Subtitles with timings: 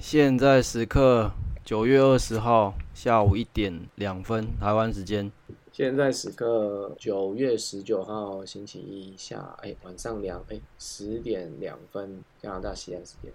[0.00, 1.30] 现在时刻
[1.64, 5.30] 九月二十号下午一点两分，台湾时间。
[5.72, 13.32] 现在时刻九月十九号星期一下，哎，晚上两哎十点两分，加拿大西岸时间。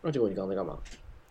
[0.00, 0.78] 那结果你刚刚在干嘛？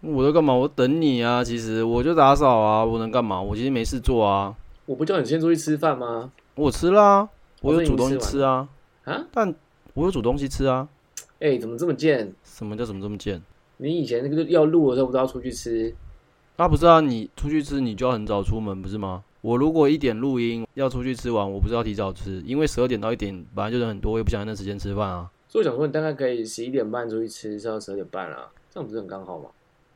[0.02, 0.54] 我在干嘛？
[0.54, 1.43] 我等你啊！
[1.43, 3.41] 其实我就打扫啊，我能干嘛？
[3.41, 4.55] 我其实没事做啊。
[4.86, 6.31] 我不叫你先出去吃饭吗？
[6.55, 7.29] 我吃啦，
[7.61, 8.68] 我哦有煮东西吃吃啊。
[9.05, 9.25] 啊？
[9.31, 9.55] 但
[9.93, 10.89] 我有煮东西吃啊。
[11.39, 12.34] 哎，怎么这么贱？
[12.43, 13.41] 什么叫怎么这么贱？
[13.78, 15.93] 你以前那个要录的时候不都要出去吃？
[16.56, 19.24] 啊，不是啊，你出去吃你就要很早出门，不是吗？
[19.42, 25.30] 我如果一点录音要出去吃完，我不是要提早吃，因为十二点到一点本来就人很多，我也不想在那时间吃饭啊。
[25.47, 29.50] 所以我想说，你大概可以十一点半出去吃，吃到十二点半啊，这样不是很刚好吗？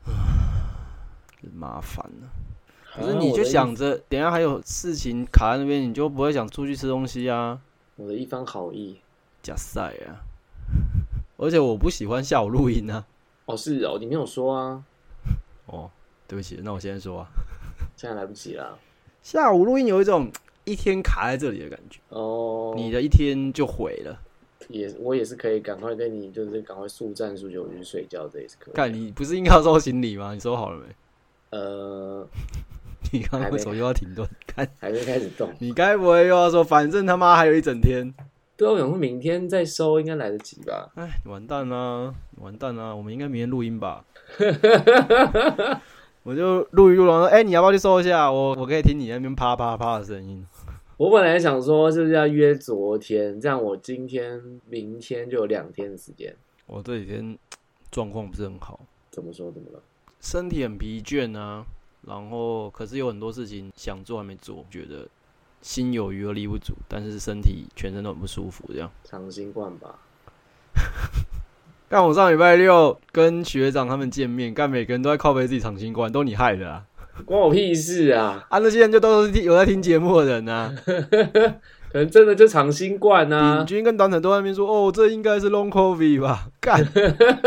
[1.41, 2.45] 很麻烦了、啊
[2.99, 7.59] 可是你就想着，等下还有事情卡在那边，你就不会想出去吃东西啊。
[7.95, 8.97] 我的一番好意。
[9.43, 10.25] 假赛啊！
[11.37, 13.05] 而且我不喜欢下午录音啊。
[13.47, 14.83] 哦，是哦，你没有说啊，
[15.67, 15.89] 哦，
[16.27, 17.27] 对不起，那我现在说啊，
[17.95, 18.77] 现在来不及了。
[19.23, 20.29] 下午录音有一种
[20.65, 24.19] 一天卡在这里的感觉，哦，你的一天就毁了。
[24.67, 28.73] 也我也是可以赶快跟你，就是赶快速战速决，我就去睡觉，这也是可以。
[28.73, 30.33] 看你不是应该要收行李吗？
[30.33, 30.95] 你收好了没？
[31.51, 32.27] 呃，
[33.13, 34.27] 你刚刚为什么又要停顿？
[34.45, 35.49] 看还没开始动。
[35.59, 38.13] 你该不会又要说，反正他妈还有一整天？
[38.57, 40.91] 对啊，我想说明天再收应该来得及吧？
[40.95, 42.11] 哎，你完蛋啦！
[42.31, 42.93] 你完蛋啦！
[42.93, 44.03] 我们应该明天录音吧？
[46.23, 48.31] 我就录一录，然后说，哎、你要不要去收一下？
[48.31, 50.43] 我我可以听你那边啪啪啪的声音。
[50.97, 56.35] 我本来想说是不是要约昨天，这样我今天、明天就有两天的时间。
[56.65, 57.37] 我这几天
[57.91, 58.79] 状况不是很好，
[59.11, 59.51] 怎么说？
[59.51, 59.79] 怎么了？
[60.19, 61.63] 身体很疲倦啊，
[62.01, 65.07] 然后可是有很多事情想做还没做，觉得
[65.61, 68.89] 心有余而力不足，但是身体全身都很不舒服，这样。
[69.03, 69.95] 长新冠吧？
[71.89, 76.83] 干我上礼拜六跟学长他们见面，干每个人都在靠背自己长新冠，都你害的啊！
[77.25, 78.45] 关我屁事啊！
[78.49, 80.73] 啊，那些人就都是听有在听节目的人啊。
[81.89, 83.65] 可能真的就长新冠啊鼎！
[83.65, 86.85] 军跟短短都在那边说：“哦，这应该是 long covid 吧？”干，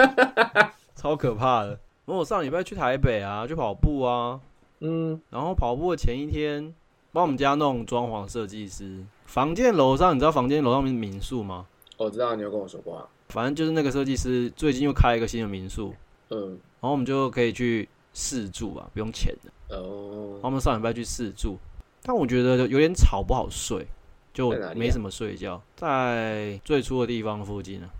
[0.96, 1.68] 超可怕的。
[2.06, 4.40] 然后我上礼拜去台北啊，去跑步啊，
[4.80, 6.74] 嗯，然后跑步的前一天，
[7.12, 11.66] 帮我们家弄装潢设计师，房间楼上，你知道房间楼上面是民宿吗？
[11.96, 13.06] 我知道你有跟我说过啊。
[13.28, 15.94] 反正就是那个设计师最近又开一个新的民宿，
[16.30, 16.50] 嗯，
[16.80, 19.50] 然后我们就可以去试住啊，不用钱的。
[19.68, 21.58] 然后哦，我们上礼拜去试住，
[22.02, 23.86] 但我觉得有点吵，不好睡，
[24.32, 27.90] 就没什么睡觉，在最初的地方附近啊。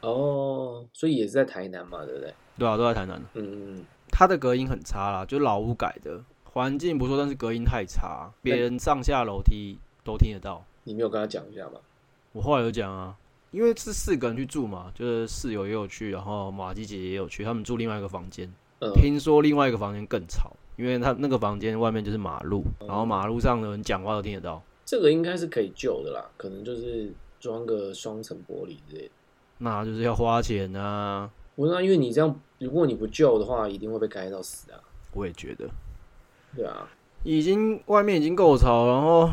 [0.00, 2.34] 哦，所以也是在台南嘛，对不对？
[2.58, 3.76] 对啊，都在台南嗯。
[3.76, 6.22] 嗯，它的隔音很差啦，就老屋改的，
[6.54, 10.64] 环境不错，但是隔音太差，别人上下楼梯都听得到。
[10.84, 11.80] 你没有跟他讲一下吗？
[12.30, 13.12] 我后来有讲啊，
[13.50, 18.48] 因为是四个人去住嘛，就是室友也有去，然后马吉姐也有去，他们住另外一个房间。
[18.78, 24.62] 嗯，听说另外一个房间更吵，因为他那个房间外面就是马路，然后马路上的人讲话都听得到。
[24.84, 29.10] 这个应该是可以救的啦，可能就是装个双层玻璃之类的。
[29.58, 34.78] 那就是要花钱啊，不是啊，因为你这样，如果你不救的话，一定会被开到死啊。
[35.12, 35.68] 我也觉得
[36.56, 36.88] 对啊，
[37.22, 39.28] 已经外面已经够吵，然后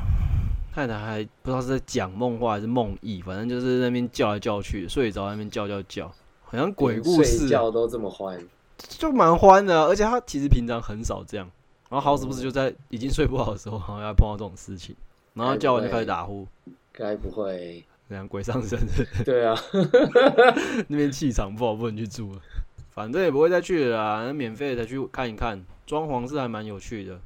[0.74, 6.08] 太太还不知道是在讲梦话还是梦呓，反正就是在那边叫来叫去，睡着那边叫叫叫，
[6.44, 7.46] 好像鬼故事。
[7.46, 8.40] 啊、觉都这么欢，
[8.78, 11.50] 就蛮欢的啊、而且他其实平常很少这样，
[11.90, 14.96] 然后好死不死就在已经睡不好的时候，好像要碰到这种事情，
[15.34, 16.48] 然后叫完就开始打呼，
[16.92, 17.84] 该不会？
[18.10, 18.78] 这样鬼上身。
[19.24, 19.58] 对啊，
[20.90, 22.40] 那边气场不好，不能去住了。
[22.90, 27.20] 反正也不会再去了啦，那免费的去看一看，装潢是还蛮有趣的，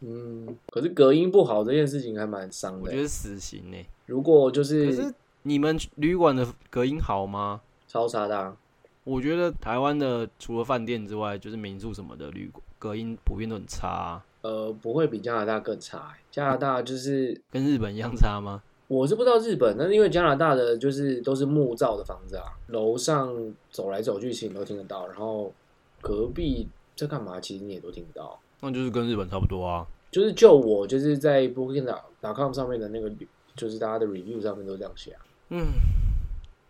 [0.00, 2.82] 嗯，可是隔音不好这件事情还蛮伤的欸。
[2.86, 7.60] 我觉得死刑呢、如果就可是是你们旅馆的隔音好吗？
[7.86, 8.56] 超差的啊，
[9.04, 16.14] 我觉得台湾的除了饭店之外，就是民宿什么的旅馆隔音普遍都很差啊、呃，不会比加拿大更差欸。
[16.30, 18.62] 加拿大就是跟日本一样差吗？
[18.88, 23.30] 我是不知道日本，但是因为加拿大的就是都是木造的房子啊，楼上
[23.70, 25.52] 走来走去其实你都听得到，然后
[26.00, 26.66] 隔壁
[26.96, 28.38] 在干嘛，其实你也都听不到。
[28.60, 29.86] 那就是跟日本差不多啊。
[30.10, 33.12] 就是就我就是在 Booking.com 上面的那个，
[33.54, 35.20] 就是大家的 review 上面都这样写啊。
[35.50, 35.66] 嗯，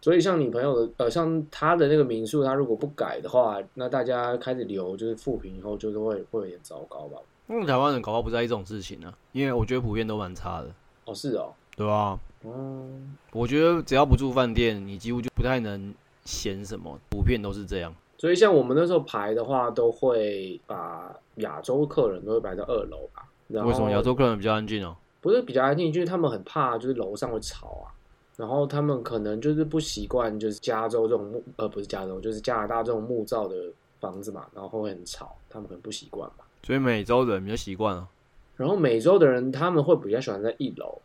[0.01, 7.19] 所以像你朋友的，呃，像他的那个民宿，他如果不改的话，那大家开始留就是复评以后，就是会会有点糟糕吧？
[7.49, 10.69] 因为台湾人搞不好不在意这种事情呢、因为我觉得普遍都蛮差的，
[11.05, 15.95] 哦，是哦，对啊、嗯，我觉得只要不住饭店，你几乎就不太能
[16.25, 17.95] 嫌什么，普遍都是这样。
[18.19, 23.29] 所以像我们那时候排的话，都会把亚洲客人都会排在二楼吧。
[23.49, 24.97] 然后为什么亚洲客人比较安静哦？
[25.21, 27.93] 不是比较安静，就是他们很怕，就是楼上会吵啊。
[28.37, 33.57] 然后他们可能就是不习惯，就是加州这种木呃不是加州，就是加拿大这种木造的
[33.99, 36.47] 房子嘛，然后会很吵，他们可能不习惯吧。
[36.63, 38.09] 所以美洲人比较习惯啊。
[38.57, 40.99] 然后美洲的人他们会比较喜欢在一楼，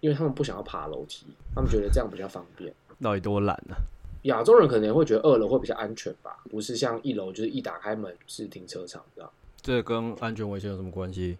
[0.00, 2.72] 因为他们不想要爬楼梯，他们觉得这样比较方便。
[3.02, 3.76] 到底多懒啊？
[4.26, 9.30] 亚洲人可能也会觉得二楼会比较安全吧，不是像一楼就是一打开门是停车场这样，
[9.60, 11.36] 这跟安全危险有什么关系？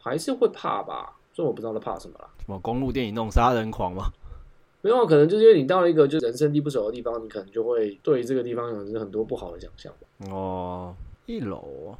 [0.00, 1.14] 还是会怕吧？
[1.32, 2.28] 所以我不知道他怕什么啦。
[2.40, 4.04] 什么公路电影那种杀人狂吗？
[4.80, 10.32] 没有，可能就是因为你到了一个就人生地不熟的地方，你可能就会对这个地方有很多不好的想象吧。
[10.32, 10.94] 哦，
[11.26, 11.98] 一楼啊，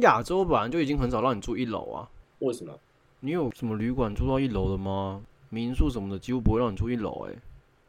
[0.00, 2.08] 亚洲本来就已经很少让你住一楼啊。
[2.38, 2.72] 为什么？
[3.20, 5.22] 你有什么旅馆住到一楼的吗？
[5.50, 7.34] 民宿什么的几乎不会让你住一楼，哎，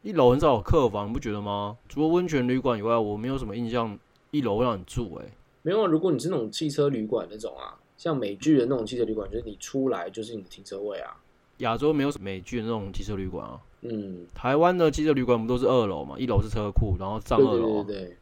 [0.02, 1.76] 一楼很少有客房，你不觉得吗？
[1.86, 3.98] 除了温泉旅馆以外，我没有什么印象
[4.30, 5.26] 一楼会让你住，哎，
[5.60, 5.86] 没有啊。
[5.86, 11.14] 如果你是那种汽车旅馆那种啊，像美剧的那种汽车旅馆，就是你出来就是你的停车位啊。
[11.58, 13.60] 亚洲没有美剧的那种汽车旅馆啊。
[13.82, 16.18] 嗯，台湾的汽车旅馆不都是二楼嘛？
[16.18, 17.84] 一楼是车库，然后上二楼。
[17.84, 18.16] 对对对。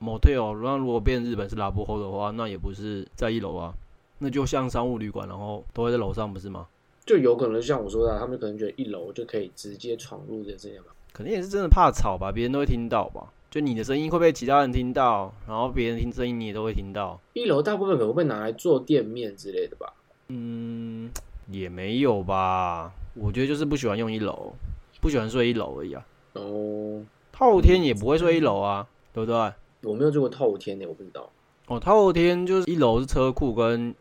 [0.00, 3.74] motel，那如果变日本是拉布后的话，那也不是在一楼啊。
[4.18, 6.66] 那就像商务旅馆，然后都会在楼上，不是吗？
[7.04, 10.92] 就有可能像我说的，他们可能觉得一楼就可以直接闯入的这样吧。
[11.12, 13.32] 肯定也是真的怕吵吧，别人都会听到吧？
[13.50, 17.18] 就你的声音会被其他人听到，然后别人听声音你也都会听到。
[17.32, 19.92] 一楼大部分可能会拿来做店面之类的吧？
[20.28, 21.10] 嗯，
[21.50, 22.92] 也没有吧。
[23.14, 24.52] 我觉得就是不喜欢用一楼，
[25.00, 26.06] 不喜欢睡一楼而已啊。
[26.34, 27.02] 哦，
[27.32, 29.52] 透天也不会睡一楼啊，对不对？
[29.82, 31.30] 我没有住过透天的，我不知道。
[31.68, 33.94] 哦，透天就是一楼是车库跟。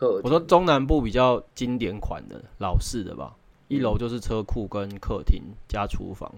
[0.00, 3.36] 我说中南部比较经典款的老式的吧，
[3.70, 6.28] 一楼就是车库跟客厅加厨房，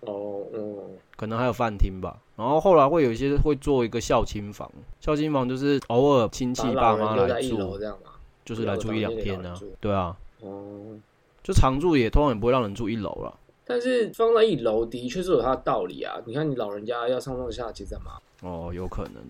[0.00, 0.76] 哦，嗯，
[1.16, 2.18] 可能还有饭厅吧。
[2.36, 4.68] 然后后来会有一些会做一个孝亲房，
[5.00, 8.10] 孝亲房就是偶尔亲戚爸妈来住，这样嘛，
[8.44, 9.54] 就是来住一两天呢。
[9.78, 10.98] 对啊，哦，
[11.44, 13.32] 就常住也通常也不会让人住一楼了。
[13.64, 16.16] 但是放在一楼的确是有它的道理啊。
[16.26, 18.18] 你看你老人家要上上下其实干嘛？
[18.42, 19.22] 哦，有可能。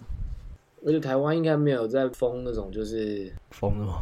[0.86, 3.92] 而且台湾应该没有在封那种，就是封什么？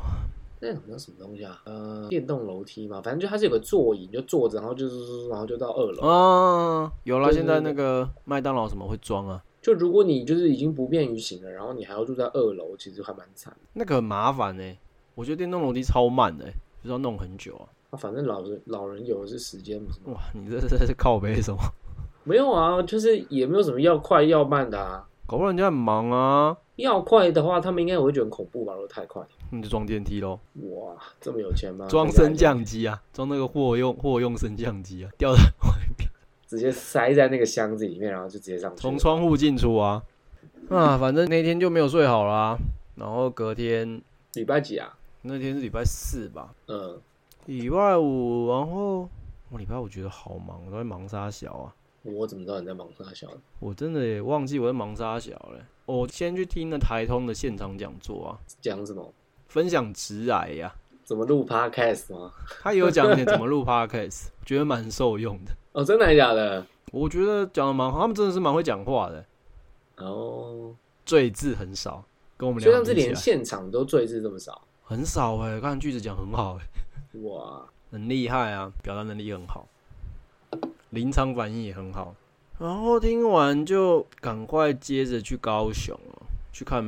[0.60, 1.60] 那种叫什么东西啊？
[1.64, 6.02] 呃，电动楼梯嘛，反正就它是有个座椅，你就坐着，然后就是然后就到二楼。
[6.06, 9.42] 啊，有了，现在那个麦当劳什么会装啊？
[9.60, 13.54] 就如果你就是已经不便于行了，然后你还要住在二楼，其实还蛮惨。
[13.72, 14.64] 那个很麻烦呢，
[15.14, 17.66] 我觉得电动楼梯超慢的，就是要弄很久啊。
[17.90, 21.58] 啊，反正老人老人有的是时间，不是哇，你这这是靠背什么？
[22.24, 25.06] 没有啊，就是也没有什么要快要慢的啊。
[25.26, 26.56] 搞不好人家很忙啊。
[26.76, 28.72] 要快的话，他们应该也会觉得很恐怖吧？
[28.74, 29.20] 如果太快，
[29.50, 30.38] 那就装电梯喽。
[30.54, 31.86] 哇，这么有钱吗？
[31.88, 36.08] 装升降机啊，装那个货用货用升降机啊，吊在外面，
[36.46, 38.80] 直接塞在那个箱子里面，然后就直接上去。
[38.82, 40.02] 从窗户进出啊。
[40.68, 42.56] 啊，反正那天就没有睡好啦。
[42.96, 44.02] 然后隔天
[44.34, 44.94] 礼拜几啊？
[45.22, 46.54] 那天是礼拜四吧？
[46.66, 47.00] 嗯，
[47.46, 49.08] 礼拜五，然后
[49.50, 51.74] 我礼拜五觉得好忙，我都在忙沙小啊。
[52.02, 53.28] 我怎么知道你在忙沙小？
[53.58, 55.58] 我真的也忘记我在忙沙小了。
[55.86, 59.12] 我先去听了台通的现场讲座啊，讲什么？
[59.48, 60.74] 分享直癌呀？
[61.04, 62.32] 怎么录 podcast 吗？
[62.62, 65.52] 他有讲点怎么录 podcast，觉得蛮受用的。
[65.72, 66.64] 哦，真的假的？
[66.92, 69.24] 我觉得讲的蛮好，他们真的是蛮会讲话的。
[69.96, 70.74] 哦，
[71.04, 72.04] 赘字很少，
[72.36, 72.70] 跟我们聊。
[72.70, 75.58] 就像是连现场都赘字这么少，很少哎。
[75.60, 79.66] 看句子讲很好哎，哇，很厉害啊，表达能力很好，
[80.90, 82.14] 临场反应也很好。
[82.58, 86.82] 然后听完就赶快接着去高雄了，去看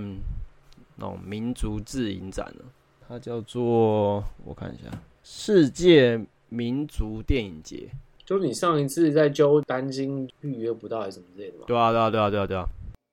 [1.00, 2.64] 那种民族自营展呢。
[3.08, 4.88] 它叫做我看一下，
[5.24, 7.88] 世界民族电影节。
[8.24, 11.64] 就是你上一次在揪担心预约不到还是什么之类的吗？
[11.66, 12.64] 对啊，对啊，对啊，对啊，对啊。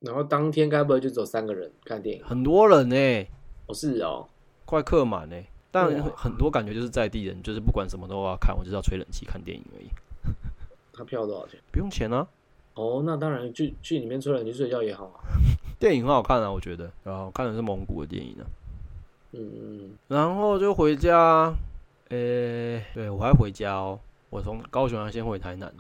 [0.01, 2.23] 然后当天该不会就只有三个人看电影？
[2.23, 3.27] 很多人呢，
[3.65, 4.27] 哦是哦，
[4.65, 5.35] 快客满呢。
[5.71, 9.87] 但很多感觉就是在地人，就是不管什么都要看，我就是要吹冷气看电影而已。
[10.93, 11.59] 他票多少钱？
[11.71, 12.27] 不用钱啊。
[12.75, 15.17] 哦，那当然，去去里面吹冷气睡觉也好啊。
[15.79, 16.91] 电影很好看啊，我觉得。
[17.03, 18.43] 然后看的是蒙古的电影啊。
[19.33, 19.91] 嗯嗯。
[20.07, 21.53] 然后就回家，
[22.09, 23.99] 诶，对我还回家哦。
[24.29, 25.73] 我从高雄要先回台南，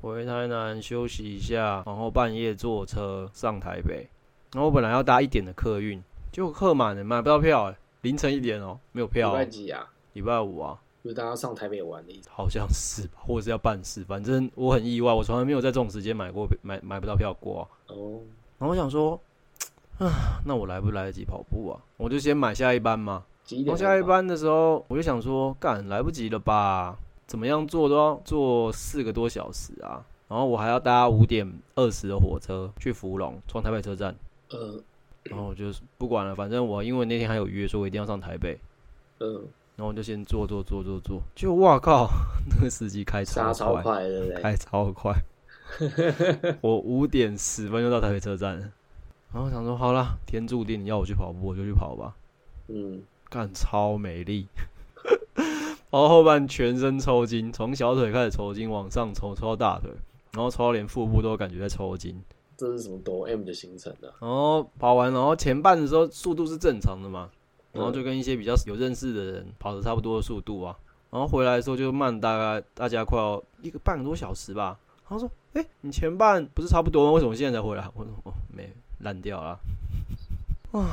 [0.00, 4.08] 回台南休息一下，然后半夜坐车上台北。
[4.52, 6.02] 然后我本来要搭一点的客运，
[6.32, 9.30] 结果客满了，买不到票，哎，凌晨一点哦，没有票。
[9.32, 9.88] 礼拜几啊？
[10.14, 10.80] 礼拜五啊。
[11.02, 17.66] 就是大家上台北玩的意思，好像是吧，或者是要办事，反正我很意外，我从来没有在这种时间买过买买不到票过。
[17.86, 18.20] 哦，
[18.58, 19.18] 然后我想说，
[20.00, 21.80] 啊，那我来不来得及跑步啊？
[21.96, 23.24] 我就先买下一班嘛。
[23.66, 23.76] 我？
[23.76, 26.96] 下一班的时候，我就想说，干来不及了吧？
[27.26, 30.04] 怎么样坐都要坐四个多小时啊！
[30.28, 34.14] 然后我还要搭五点二十的火车去福隆，从台北车站。
[34.50, 34.80] 呃，
[35.24, 35.66] 然后我就
[35.98, 38.58] 不管了，反正我因为那天还有约，说我一定要上台北。
[39.18, 39.46] 嗯。
[39.76, 42.08] 然后我就先坐坐坐坐坐，就哇靠，
[42.50, 43.52] 那个司机开超
[43.82, 44.42] 快，对不对？
[44.42, 45.14] 开超快，
[46.60, 48.68] 我五点十分就到台北车站了。
[49.32, 52.14] 然后想说好啦，天注定你要我去跑步，我就去跑吧。
[52.68, 54.46] 嗯，干超美丽，
[55.36, 59.90] 然后后半全身抽筋，从小腿开始抽筋，往上抽抽到大腿，
[60.32, 62.20] 然后抽到连腹部都感觉在抽筋。
[62.56, 64.10] 这是什么抖 M 的行程啊？
[64.20, 67.30] 然后跑完，然后前半的时候速度是正常的嘛，
[67.72, 70.76] 然后嗯就跟一些比较有认识的人跑的差不多的速度啊，
[71.10, 74.78] 然后回来的时候就慢大概大家快要一个半个多小时吧。
[75.08, 77.12] 然后说：“哎、你前半不是差不多吗？
[77.12, 78.72] 为什么现在才回来？”我说：“哦，没
[79.02, 79.58] 烂掉了。”
[80.72, 80.86] 哇，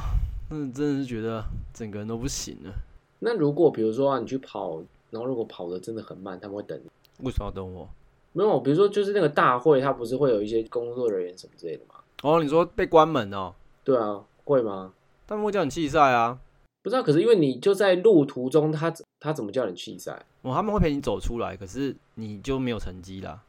[0.49, 2.73] 那真的是觉得整个人都不行了。
[3.19, 6.89] 那如果比如说、啊、你去跑，然后如果跑的真的很慢，他们会等你。
[7.25, 7.87] 为什么要等我？
[8.33, 11.95] 没有，比如说就是那个大会，他不是会有一些工作人员什么之类的吗？
[12.21, 13.53] 哦，你说被关门哦？
[13.83, 14.93] 对啊，会吗？
[15.25, 16.39] 他们会叫你弃赛啊？
[16.83, 20.25] 不知道，可是因为你就在路途中，他他怎么叫你弃赛？
[20.43, 23.41] 哦，他们会陪你走出来，可是你就没有成绩啦。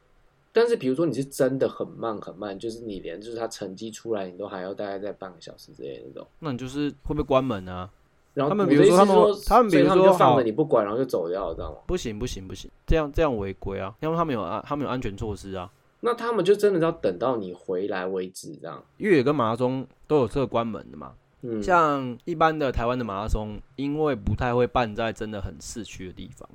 [0.52, 6.26] 但是比如说你是真的很慢很慢，就是你连就是他成绩出来，你都还要大概在半个小时之类的那种。
[6.38, 7.88] 那你就是会不会关门啊？
[8.34, 11.78] 然后他们比如说他们是他们比如说好着你不管，然后就走掉了，知道吗？
[11.86, 13.94] 不行不行不行，这样这样违规啊！
[14.00, 15.70] 因为他们有安他们有安全措施啊。
[16.00, 18.80] 那他们就真的要等到你回来为止，这样。
[18.98, 21.14] 越野跟马拉松都有这个关门的嘛。
[21.42, 26.48] 嗯，像一般的台湾的马拉松，因为不太会办在真的很市区的地方，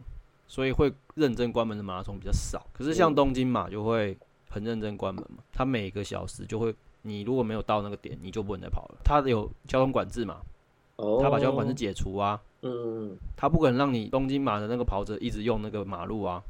[0.53, 2.63] 所以会认真关门的马拉松比较少。
[2.71, 4.15] 可是像嗯东京马就会
[4.51, 9.01] 很认真关门嘛，它每个小时就会，你如果没有到那个点，你就不能再跑了。
[9.03, 10.41] 它有交通管制嘛，
[10.97, 16.43] 哦，它把交通管制解除啊，嗯，它不可能让你东京马的那个跑者一直用那个马路啊，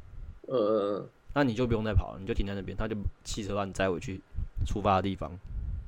[0.48, 2.94] 呃呃，那你就不用再跑了，你就停在那边，他就
[3.24, 4.20] 汽车把你载回去
[4.66, 5.32] 出发的地方。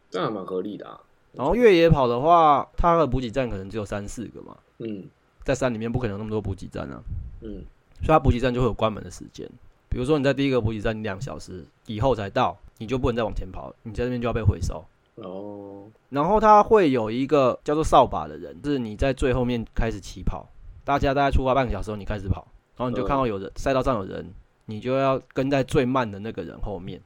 [0.09, 0.99] 这样蛮合理的啊。
[1.35, 5.05] 然后越野跑的话，它的补给站可能只有三四个嘛，嗯
[5.45, 7.03] 在山里面不可能有那么多补给站啊，
[7.43, 7.63] 嗯
[8.03, 9.49] 所以它补给站就会有关门的时间。
[9.89, 14.85] 比如说你在第一个补给站，你两小时以后才到，你就不能再往前跑，你在那边就要被回收。
[15.15, 20.47] 哦，然后它会有一个叫做扫把的人，是你在最后面开始起跑，
[20.85, 24.31] 大家大概出发半个小时后你开始跑，然后你就看到有人、赛道上有人，
[24.67, 27.01] 你就要跟在最慢的那个人后面，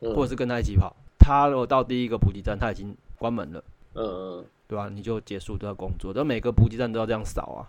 [0.00, 0.96] 嗯或者是跟他一起跑。
[1.18, 3.62] 他如果到第一个补给站，他已经关门了，
[3.94, 6.12] 嗯嗯对吧、你就结束都要工作。
[6.12, 7.62] 但每个补给站都要这样扫啊。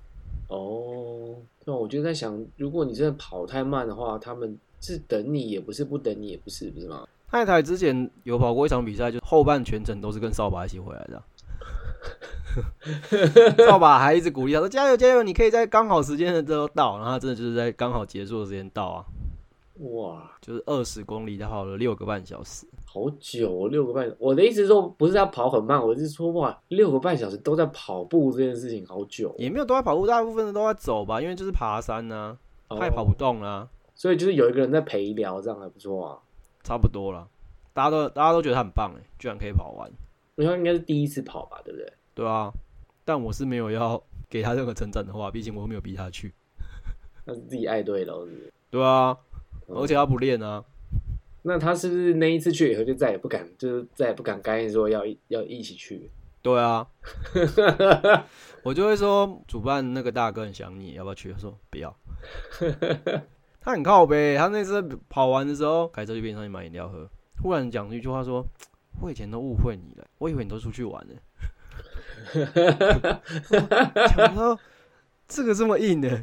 [0.48, 1.36] 哦，
[1.66, 7.08] 那我就在想，如果你真的跑太慢的话，他们是等你，也不是不等你，也不是，不是吗？
[7.30, 11.24] 太太之前有跑过一场比赛，就后半全程都是跟扫把一起回来的啊。
[13.66, 19.06] 扫把还一直鼓励他说：“加油加油，你可以在刚好时间的时候到。”然后他真的就是在刚好结束的时间到啊，
[19.80, 22.68] 哇，就是二十公里，他跑了六个半小时。
[22.94, 24.16] 好久、哦，六个半小。
[24.20, 32.38] 我的意思是说，不是要跑很慢，我是说哇，六个半小时都在跑步这件事情，好久、也没有都在跑步，大部分的都在走吧，因为就是爬山呢、
[32.70, 36.20] 他也跑不动啦、所以就是有一个人在陪聊，这样还不错啊。
[36.64, 37.28] 差不多了。
[37.74, 39.90] 大家都大家都觉得他很棒哎，居然可以跑完，
[40.36, 41.92] 我想应该是第一次跑吧，对不对？
[42.14, 42.54] 对啊。
[43.04, 46.32] 但我是没有要给他任何成长的话，毕竟我又没有逼他去，
[47.26, 48.54] 那是自己爱对了，是不是？
[48.70, 49.18] 对啊。
[49.68, 50.64] 而且他不练啊，
[51.44, 56.10] 那他是不是那一次去以后就再也不敢，就是再也不敢答应说要要一起去？
[56.42, 56.88] 对啊。
[58.64, 61.32] 我就会说，主办那个大哥很想你，要不要去？
[61.34, 61.96] 他说不要。
[63.60, 67.10] 他很靠背，他那次跑完的时候，开车去便利商店买饮料喝，
[67.42, 68.46] 忽然讲了一句话说
[69.02, 71.14] ：“我以前都误会你了，我以为你都出去玩了。
[74.16, 74.58] ”想说
[75.28, 76.22] 这个这么硬的，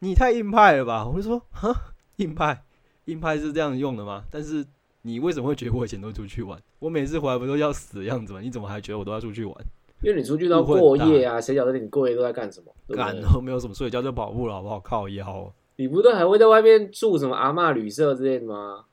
[0.00, 1.06] 你太硬派了吧？
[1.06, 2.62] 我就说哈，硬派，
[3.08, 4.22] 硬派是这样用的吗？
[4.30, 4.64] 但是
[5.02, 6.60] 你为什么会觉得我以前都出去玩？
[6.78, 8.40] 我每次回来不都要死的样子吗？
[8.40, 9.54] 你怎么还觉得我都要出去玩？
[10.02, 12.72] 因为你出去都要过夜啊，谁晓得你过夜都在干什么？
[12.94, 14.78] 干都没有什么睡觉就跑步了，好不好？
[14.80, 18.84] 靠腰哦、你不都还会在外面住什么阿嬷旅社之类的吗？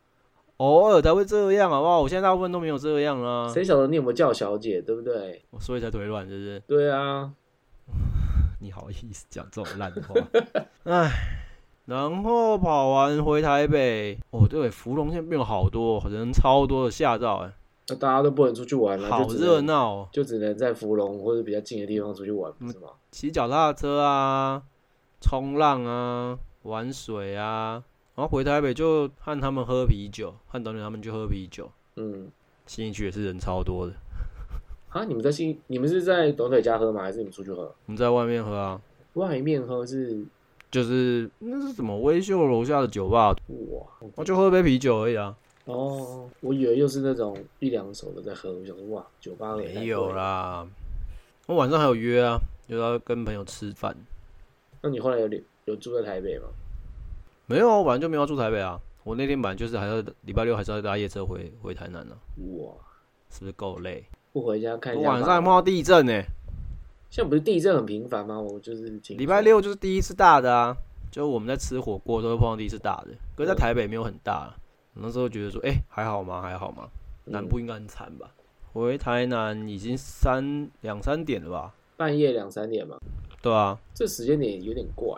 [0.58, 2.02] 偶尔才会这样，好不好？
[2.02, 5.44] 我现在大部分都没有这样啊，谁晓得你有没有叫小姐，对不对？
[5.50, 6.60] 我所以才腿软，是不是？
[6.66, 7.32] 对啊，
[8.62, 10.16] 你好意思讲这种烂话？
[10.86, 11.12] 唉，
[11.86, 17.54] 然后跑完回台北，哦，对，芙蓉现在变了好多，人超多的，吓到哎、
[17.90, 20.10] 那大家都不能出去玩了，好热闹哦！
[20.12, 22.90] 就只能在芙蓉或者比较近的地方出去玩，不是吗？
[23.12, 24.64] 骑脚踏车啊，
[25.22, 27.84] 冲浪啊，玩水啊，
[28.16, 31.70] 然后回台北就和他们喝啤酒，和导演他们去喝啤酒。
[31.98, 32.32] 嗯，
[32.66, 33.94] 新一区也是人超多的，
[34.90, 37.04] 啊，你们在新，你们是在短腿家喝吗？
[37.04, 37.62] 还是你们出去喝？
[37.86, 38.82] 我们在外面喝啊，
[39.14, 40.26] 外面喝是
[40.76, 50.12] 就是那是什么微秀楼下的酒吧，哇我就喝杯啤酒而已啊，哦，我以为又是那种一两手的在喝，我想说哇，酒吧也没有。
[50.12, 50.68] 啦。
[51.48, 53.96] 我晚上还有约啊，就要跟朋友吃饭。
[54.82, 56.48] 那你后来有留有住在台北吗？
[57.46, 58.78] 没有啊，我本来就没有要住台北啊。
[59.06, 62.18] 我那天本来就是还要礼拜六还是要搭夜车回回台南呢、
[62.58, 62.74] 哇，
[63.30, 64.04] 是不是够累？
[64.34, 65.10] 不回家看一下。
[65.10, 66.22] 晚上还碰到地震呢、
[67.16, 68.38] 现在不是地震很频繁吗？
[68.38, 70.76] 我就是礼拜六就是第一次大的啊，
[71.10, 74.54] 就我们在吃火锅都会碰到第一次大的，可是在台北没有很大。
[74.96, 76.42] 那时候觉得说，哎、还好吗？
[76.42, 76.90] 还好吗？
[77.24, 78.30] 南部应该很惨吧？
[78.74, 81.74] 回台南已经三两三点了吧？
[81.96, 82.98] 半夜两三点嘛，
[83.42, 85.16] 对啊，这时间点有点怪、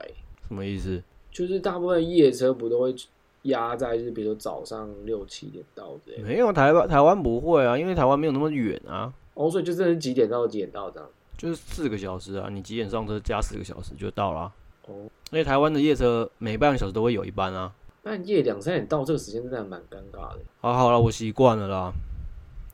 [0.48, 1.02] 什么意思？
[1.32, 2.96] 就是大部分夜车不都会
[3.42, 6.24] 压在，就是比如说早上六七点到之类的。
[6.28, 11.10] 没有台湾台湾不会啊，因为台湾没有那么远啊，哦，所以就真的是几点到几点到这样。
[11.38, 14.54] 就是四个小时啊，你几点上车加四个小时就到了啊、
[14.88, 17.72] 哦，而且台湾的夜车每半个小时都会有一班啊。
[18.02, 20.40] 半夜两三点到这个时间真的蛮尴尬的。
[20.62, 21.94] 好好了，我习惯了啦，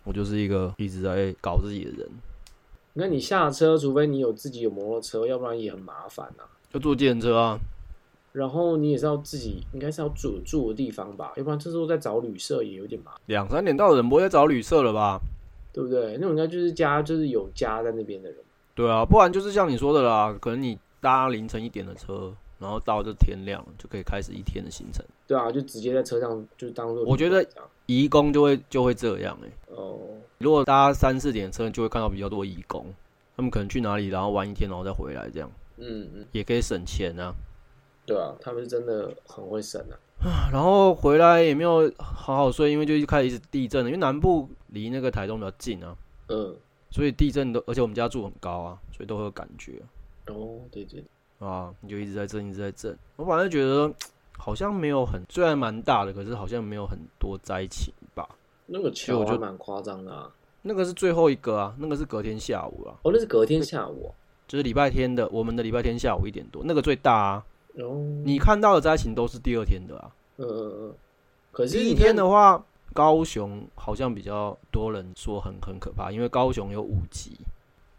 [0.05, 2.09] 我就是一个一直在搞自己的人，
[2.93, 7.59] 你看你下车，除非你有自己有摩托车，要不然也很麻烦呐、就坐电车啊。
[8.31, 15.19] 然后你也是要自己，应该是要住住的地方吧，要不然这时候再找旅社也有点麻烦，两三点到的人不会再找旅社了吧？
[15.73, 16.13] 对不对？
[16.17, 18.37] 那种应该就是家，就是有家在那边的人。
[18.75, 25.05] 对啊，不然就是像你说的啦，可能你搭凌晨一点的车，然后到这天亮就可以开始一天的行程。
[25.27, 27.03] 对啊，就直接在车上就当做。
[27.05, 29.99] 我觉得这样移工就会就会这样哎、哦，
[30.37, 32.85] 如果搭三四点的车，就会看到比较多移工，
[33.35, 37.33] 他们可能去哪里，然后玩一天，然后再回来，这样嗯嗯，也可以省钱啊。
[38.05, 39.95] 对啊，他们是真的很会省啊。
[40.51, 45.93] 然后回来也没有好好睡，因为就一开始一直地震了，因为南部离那个台东比较近啊，
[46.29, 46.55] 嗯，
[46.93, 49.81] 所以地震都，而且我们家住很高啊，所以都会有感觉
[50.27, 51.03] 哦，对对，
[51.39, 52.95] 啊，你就一直在震，一直在震。
[53.15, 53.91] 我反正觉得
[54.37, 58.29] 好像没有很，虽然蛮大的，可是好像没有很多灾情吧。
[58.67, 60.31] 那个所以我觉得蛮夸张的啊。
[60.61, 64.13] 那个是最后一个啊，那个是隔天下午啊，哦，那是隔天下午、啊。
[64.47, 67.45] 就是礼拜天的，我们的礼拜天下午一点多，那个最大啊。
[67.77, 70.11] 哦，你看到的灾情都是第二天的啊。
[70.37, 70.95] 嗯嗯嗯，
[71.51, 77.31] 可是第一天的话，高雄好像比较多人说很很可怕，因为高雄有五级，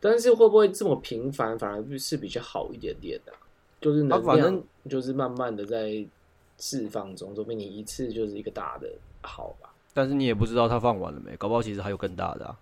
[0.00, 3.38] 但是会不会这么频繁，反而是比较好一点点的啊、
[3.80, 6.06] 就是能反正就是慢慢的在
[6.58, 8.88] 释放中，说明你一次就是一个大的
[9.22, 9.68] 好吧？
[9.92, 12.56] 但是你也不知道它放完了没，搞不好其实还有更大的啊。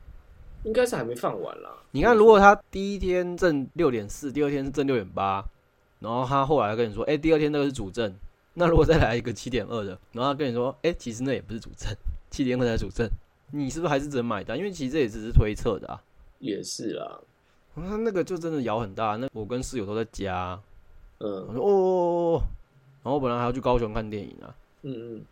[0.64, 1.70] 应该是还没放完啦。
[1.90, 5.44] 你看，如果他第一天挣六点四，第二天是挣六点八，
[5.98, 8.14] 然后他后来跟你说，哎、第二天那个是主震，
[8.54, 11.92] 那如果再来一个七点二的，然后他跟你说，哎、其实那也不是主震，
[12.32, 13.08] 七点二才是主震，
[13.52, 14.58] 你是不是还是只能买单？
[14.58, 16.02] 因为其实这也只是推测的啊。
[16.40, 17.20] 也是啦，
[17.76, 20.60] 他那个就真的摇很大，那我跟室友都在家，
[21.18, 22.42] 我嗯说哦哦哦哦，
[23.04, 25.22] 然后我本来还要去高雄看电影啊，嗯嗯，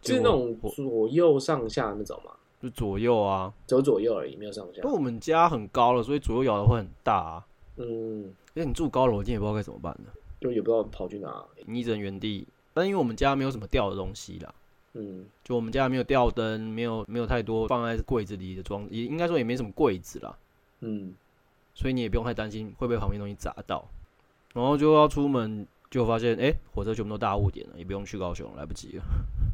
[0.00, 4.90] 就是那种左右上下那种嘛，就左右啊，走左右而已，没有上下因为。
[4.90, 7.46] 我们家很高了，所以左右摇的会很大啊。
[7.76, 8.22] 嗯，
[8.54, 10.10] 因为你住高楼，我今天也不知道该怎么办呢。
[10.40, 11.44] 就也不知道跑去哪。
[11.66, 14.52] 你只能原地，但因为我们家没有什么掉的东西啦，
[14.94, 20.36] 嗯就我们家没有吊灯，没有没有太多放在柜子里的装，也应该说也没什么柜子啦，
[20.80, 21.14] 嗯，
[21.74, 23.86] 所以你也不用太担心会被旁边东西砸到。
[24.52, 29.04] 然后就要出门，就发现哎、诶火车全部都大雾点了，也不用去高雄，来不及了。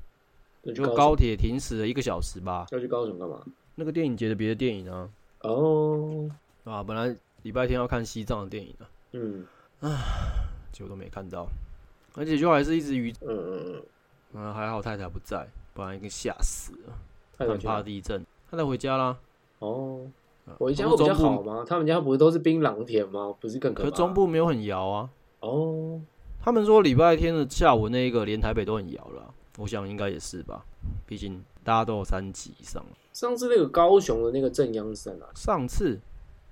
[0.64, 2.66] 就就高铁停驶了一个小时吧。
[2.72, 3.40] 要去高雄干嘛？
[3.76, 5.08] 那个电影节的别的电影啊，
[5.42, 6.28] 哦，
[6.64, 9.46] 啊，本来礼拜天要看西藏的电影啊，嗯
[9.80, 9.88] 啊
[10.72, 11.46] 结果都没看到，
[12.16, 13.82] 而且就还是一直于，嗯嗯嗯，
[14.34, 16.92] 啊，还好太太不在，不然给吓死了，
[17.38, 18.24] 很太太怕地震。
[18.50, 19.16] 太太回家啦，
[19.58, 20.00] 哦，
[20.46, 21.64] 啊我家会比较好吗？
[21.66, 23.34] 他们家不是都是槟榔田吗？
[23.38, 23.90] 不是更可怕？
[23.90, 25.10] 可中部没有很摇啊。
[25.40, 26.00] 哦，
[26.40, 30.64] 他们说礼拜天的下午那一个连台北都很摇了啊、我想应该也是吧，
[31.06, 32.82] 毕竟大家都有三级以上。
[33.12, 35.98] 上次那个高雄的那个正央山啊，上次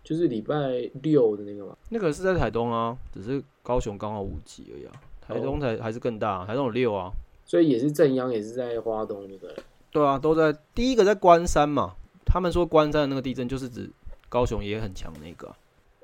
[0.05, 0.55] 就是礼拜
[1.03, 1.77] 六的那个嘛。
[1.89, 7.11] 那个是在台东啊，只是高雄刚好五级而已啊，台东才还是更大，台东有六啊。
[7.47, 9.57] 所以也是正央，也是在花东，对不对？
[9.93, 11.95] 对啊，都在第一个在关山嘛。
[12.27, 13.89] 他们说关山的那个地震就是指
[14.29, 15.57] 高雄也很强那个啊、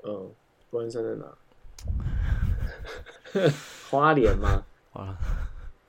[0.05, 0.31] 嗯，
[0.71, 1.25] 关山在哪？
[3.91, 4.63] 花莲吗？
[4.91, 5.17] 好了，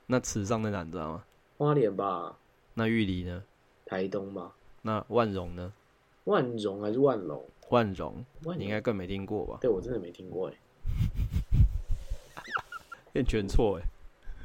[0.06, 1.24] 那池上在哪你知道吗？
[1.56, 2.36] 花莲吧，
[2.74, 3.42] 那玉里呢？
[3.86, 5.72] 台东吧，那万荣呢？
[6.24, 7.42] 万荣还是万隆？
[7.70, 9.58] 万荣万荣你应该更没听过吧？
[9.60, 10.54] 对我真的没听过哎，
[13.14, 13.82] 你全错哎，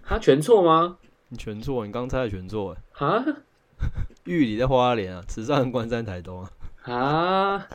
[0.10, 0.98] 他全错吗？
[1.28, 2.82] 你全错，你刚猜的全错哎。
[2.92, 3.24] 哈
[4.24, 6.50] 玉里在花莲啊，慈善关山台东啊。
[6.82, 7.68] 啊，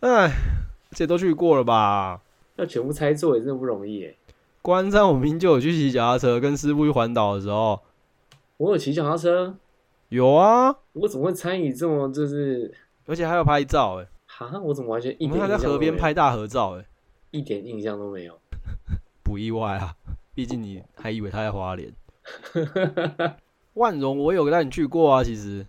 [0.00, 0.32] 哎，
[0.92, 2.22] 这都去过了吧？
[2.56, 4.14] 要全部猜错也真的不容易哎。
[4.62, 7.78] 关山我明明就有去骑脚踏车，跟师傅去环岛的时候
[8.56, 9.54] 我有骑脚踏车，
[10.08, 14.58] 有啊，我怎么会参与这么就是而且还有拍照哎，哈？
[14.60, 16.86] 我怎么完全一我们还在点印象都没有，河边拍大合照哎，
[17.32, 18.40] 一点印象都没有。
[19.22, 19.94] 不意外啊，
[20.40, 21.92] 毕竟你还以为他在花莲。
[23.76, 25.66] 万荣我有带你去过啊，其实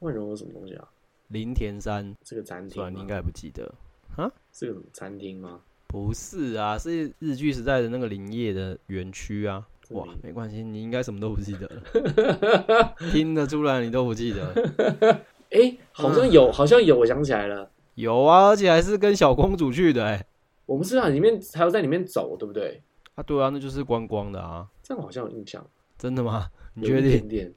[0.00, 0.86] 万荣有什么东西啊？
[1.28, 3.74] 林田山，这个餐厅你应该也不记得
[4.16, 4.30] 啊。
[4.52, 5.60] 是个什么餐厅吗？
[5.86, 9.66] 不是啊，是日剧时代的那个林业的园区啊。
[9.92, 15.22] 哇没关系，你应该什么都不记得了， 听得出来你都不记得。
[15.52, 20.22] 哎、 好像嗯有，好像有，我想起来了，有啊，而且还是跟小公主去的哎、
[20.66, 22.82] 我们是在里面还要在里面走，对不对？
[23.14, 24.68] 啊，对啊，那就是观光的啊。
[24.82, 25.64] 这样好像有印象，
[25.98, 26.50] 真的吗？
[26.74, 27.10] 你确定？
[27.10, 27.54] 点点，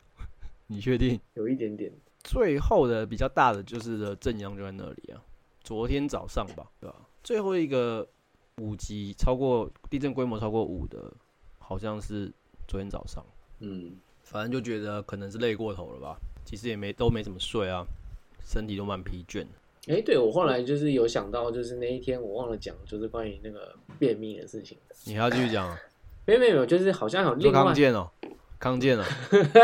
[0.68, 1.20] 你确定？
[1.36, 1.91] 有一点点。
[2.24, 5.22] 最后的比较大的就是的正阳就在那里啊，
[5.62, 8.08] 昨天早上吧，对吧、最后一个
[8.58, 11.13] 五级超过地震规模超过五的，
[11.60, 12.32] 好像是
[12.68, 13.24] 昨天早上。
[13.60, 17.86] 嗯，反正就觉得可能是累过头了吧，其实也没都没怎么睡啊，
[18.39, 19.50] 身体都蛮疲倦的。
[19.88, 24.78] 哎、对我后来就是有想到，就是那一天我忘了讲，就是关于那个便秘的事情。
[25.06, 25.78] 你还要继续讲啊？
[26.26, 28.10] 没有没有没有，就是好像有说另外康健哦，
[28.60, 29.04] 康健哦，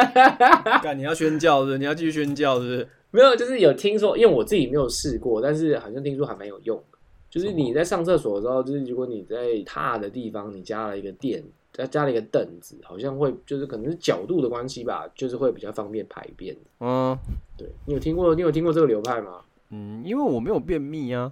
[0.84, 1.78] 干你要宣教是不是？
[1.80, 2.88] 你要继续宣教是不是？
[3.10, 6.98] 没有，就是有听说，因为我自己没有试过，但是好像听说还蛮有用的。
[7.30, 16.56] 就是你在上厕所的时候，就是如果你在踏的地方你加了一个垫，再加了一个凳子，好像会就是可能是角度的关系吧，就是会比较方便排便。
[16.80, 17.18] 嗯
[17.58, 19.42] 对你有听过你有听过这个流派吗？
[19.72, 21.32] 嗯，因为我没有便秘啊，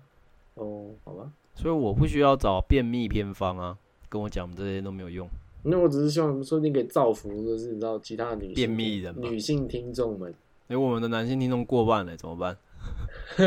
[0.56, 3.78] 哦，好吧，所以我不需要找便秘偏方啊，
[4.10, 5.28] 跟我讲这些都没有用。
[5.64, 10.34] 那我只是希望说你给造福，就是你知道其他的女性便秘人嘛女性听众们，
[10.70, 12.58] 因为我们的男性听众过半了，怎么办？
[13.36, 13.46] 可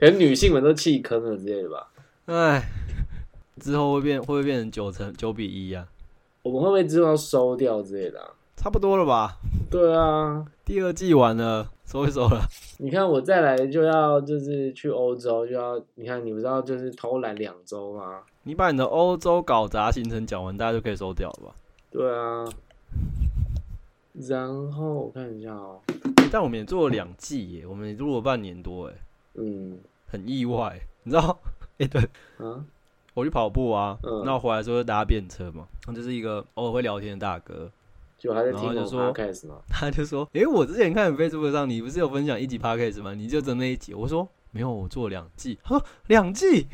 [0.00, 1.88] 能女性们都弃坑了之类的吧。
[2.26, 2.62] 哎，
[3.60, 5.86] 之后会变会不会变成九成九比一啊？
[6.42, 8.28] 我们会不会之后要收掉之类的、啊？
[8.56, 9.36] 差不多了吧？
[9.70, 12.46] 对啊，第二季完了，收一收了。
[12.78, 18.22] 你看我再来就要就是去欧洲，就要你看你不知道就是偷懒两周吗？
[18.44, 21.54] 你把你的欧洲搞砸行程讲完，大家就可以收掉了吧？
[21.90, 22.44] 对啊，
[24.28, 28.94] 然后我看一下哦，欸但我们也做了两季耶，我们也录了半年多哎，
[29.34, 30.80] 嗯很意外。
[31.02, 31.38] 你知道？
[31.78, 32.00] 哎、 对
[32.38, 32.64] 啊，
[33.14, 37.70] 我去跑步啊，嗯那我回来之后就搭便车嘛，那就是一个偶尔会聊天的大哥，
[38.24, 39.12] 就还在听说？
[39.68, 43.12] 他就说：“诶，我之前看 Facebook 上你不是有分享一集 Podcast 吗？
[43.12, 46.66] 你就整那一集。”我说：“没有，我做了两季。”他说：“两季？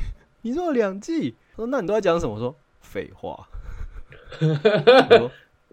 [0.42, 3.48] 你做了两季？”他说：“那你都在讲什么？”我说：“废话。”
[4.40, 5.28] 我说：“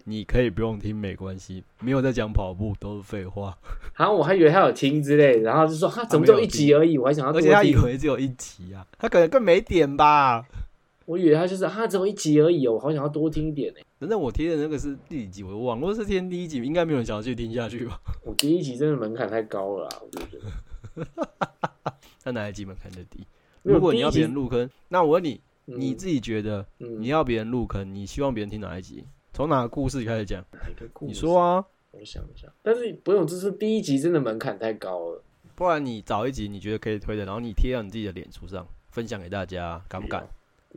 [0.05, 3.55] 你可以不用听，没关系，没有在讲跑步，都是废话。
[3.95, 10.43] 然后我还以为他有听之类，然后就说他怎么就一集而已，我还想要多而且他以听，为只有一集啊，他可能更没点吧。
[11.07, 13.79] 我以为他就是他只有一集而已哦，我好想要多听一点呢。
[13.97, 15.79] 等等我贴的那个是第几集，我忘了。
[15.79, 17.97] 如果是贴第一集，应该没有人想要继续听下去吧？
[18.25, 21.07] 我第一集真的门槛太高了啦，我就觉得。
[22.25, 23.25] 那哪一集门槛最低？
[23.63, 29.05] 如果你要别人入坑，那我问你，嗯你自己觉得嗯你要别人入坑，你希望别人听哪一集？
[29.31, 30.43] 从哪个故事开始讲？
[30.51, 35.23] 哪一个故事你说啊，我想一下，但是不用，这是第一集真的门槛太高了，
[35.55, 40.27] 不然你找一集你觉得可以推的，然后你贴到你自己的脸书上分享给大家，敢不敢？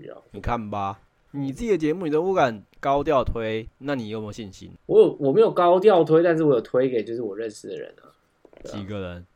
[0.01, 0.23] 不要。
[0.33, 1.01] 你看吧，
[1.33, 4.73] 你自己的节目你都不敢高调推，那你有没有信心？
[4.87, 8.09] 我有我没有高调推，但是我有推给就是我认识的人啊。
[8.09, 9.27] 啊几个人？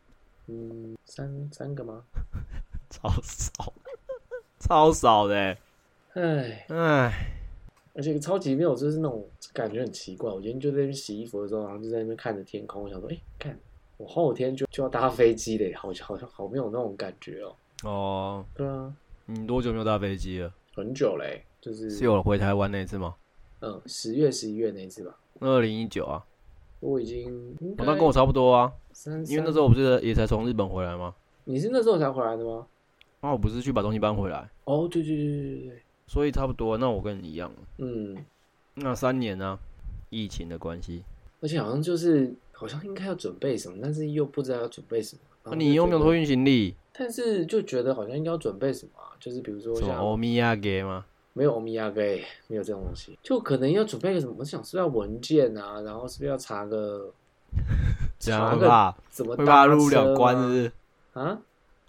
[0.46, 2.02] 嗯，三三个吗？
[2.90, 3.72] 超少，
[4.60, 5.58] 超少的欸，
[6.12, 7.12] 唉，唉，
[7.94, 10.30] 而且超级没有，就是那种感觉很奇怪。
[10.30, 13.58] 我今天就在那边洗衣服的时候，然后就在那边看着天空，我想说，哎、看
[13.96, 17.56] 我后天就就要搭飞机嘞，好像好像好没有那种感觉哦。
[17.82, 18.92] 哦，对啊，
[19.26, 20.52] 你多久没有搭飞机了？
[20.74, 23.14] 很久嘞，就是是有回台湾那一次吗？
[23.60, 25.16] 嗯十月十一月那一次吧。
[25.40, 26.24] 二零一九啊，
[26.80, 31.14] 我已经那跟我差不多啊，三，因为那时候候我不是也才从日本回来吗？
[31.44, 32.66] 你是那时候才回来的吗？
[33.20, 36.76] 那我不是去把东西搬回来，哦，对对对对对对，所以差不多。
[36.76, 38.22] 那我跟你一样，嗯，
[38.74, 39.58] 那三年呢、
[40.10, 41.02] 疫情的关系，
[41.40, 45.22] 而且好像就是好像应该要准备什么，但是又不知道要准备什么。
[45.52, 46.74] 你又没有托运行李？
[46.96, 51.04] 但是就觉得好像应该要准备什么啊、就是比如说什么像欧米亚给吗？
[51.32, 54.34] 没有欧米亚给，没有这种东西，就可能要准备个什么？
[54.38, 57.12] 我想是不是要文件啊，然后是不是要查个
[58.18, 60.72] 这查个样会怕怎么会怕入不了车关，是不是？
[61.14, 61.38] 啊？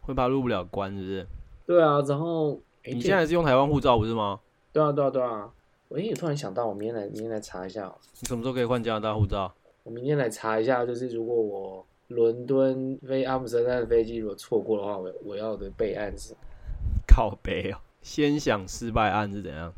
[0.02, 1.28] 会怕入不了关，是不是？
[1.68, 4.40] 对啊，然后诶你现在是用台湾护照不是吗？
[4.74, 5.50] 对啊对啊对啊，
[5.90, 9.54] 我也，突然想到，我明天来明天来查一下哦，你什么时候可以换加拿大护照？
[9.84, 16.34] 我明天来查一下，就是如果我伦敦飞阿姆斯特丹的飞机如果错过的话，我我要的备案是，
[17.08, 19.72] 靠背哦，先想失败案是怎样？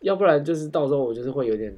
[0.00, 1.76] 要不然就是到时候我就是会有点。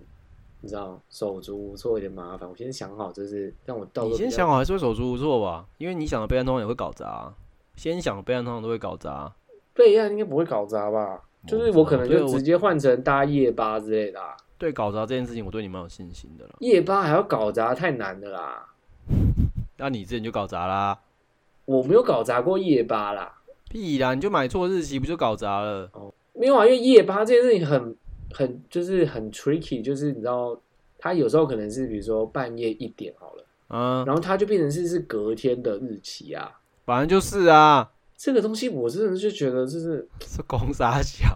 [0.60, 2.48] 你知道手足无措，有点麻烦。
[2.48, 7.34] 我先想好，就是让我到你先想好还是会手足无措吧，因为你想的备案通常也会搞砸啊、
[7.76, 9.36] 先想的备案通常都会搞砸啊、
[9.74, 11.20] 备案应该不会搞砸吧？
[11.46, 16.52] 就是我可能就直接换成搭夜巴之类的、啊，对搞砸这件事情，我对你蛮有信心的了。
[16.60, 18.66] 夜巴还要搞砸，太难的啦。
[19.76, 20.98] 那你之前就搞砸啦，
[21.64, 25.90] 我没有搞砸过夜巴啦，屁啦，你就买错日期不就搞砸了？
[26.32, 27.96] 没有啊，因为夜巴这件事情很
[28.32, 30.56] 很就是很 tricky，就是你知道，
[30.98, 36.60] 它有时候可能是比如说半夜一点好了，嗯，然后它就变成是是隔天的日期啊。
[36.84, 41.26] 反正就是啊，这个东西我真的就觉得就是，是公傻小。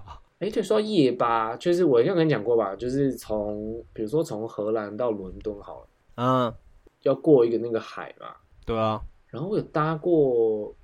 [0.40, 6.54] 哎，对，说到夜巴，就是我要跟你讲过吧，就是从比如说从荷兰到伦敦好了，嗯，
[7.02, 8.34] 要过一个那个海嘛，
[8.66, 10.74] 对啊，然后我有搭过，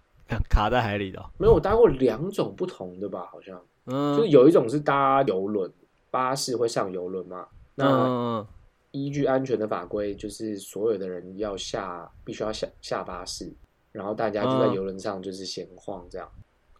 [0.48, 1.30] 卡在海里的哦。
[1.38, 3.60] 没有，我搭过两种不同的吧，好像。
[3.86, 5.70] 嗯就有一种是搭游轮，
[6.10, 7.46] 巴士会上游轮嘛。
[7.74, 8.46] 那嗯
[8.92, 13.52] 依据安全的法规，就是所有的人要下，必须要下下巴士，
[13.92, 16.26] 然后大家就在嗯游轮上就是闲晃这样，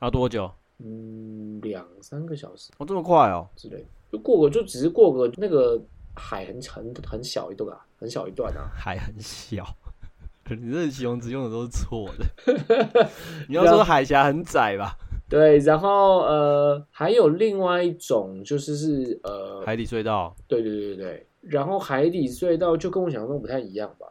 [0.01, 0.51] 要多久？
[0.79, 3.47] 嗯，两三个小时哦，这么快哦？
[3.55, 5.79] 之类的，就过个就只是过个那个
[6.15, 8.69] 海很很很小一段啊，很小一段啊。
[8.77, 9.67] 还很小，
[10.51, 13.09] 你这形容词用的都是错的。
[13.49, 14.95] 你要说海峡很窄吧？
[15.27, 20.37] 对，然后呃，还有另外一种就是是呃，海底隧道。
[20.47, 24.07] 对对对对对，然后海底隧道就跟我想象中不太一样吧？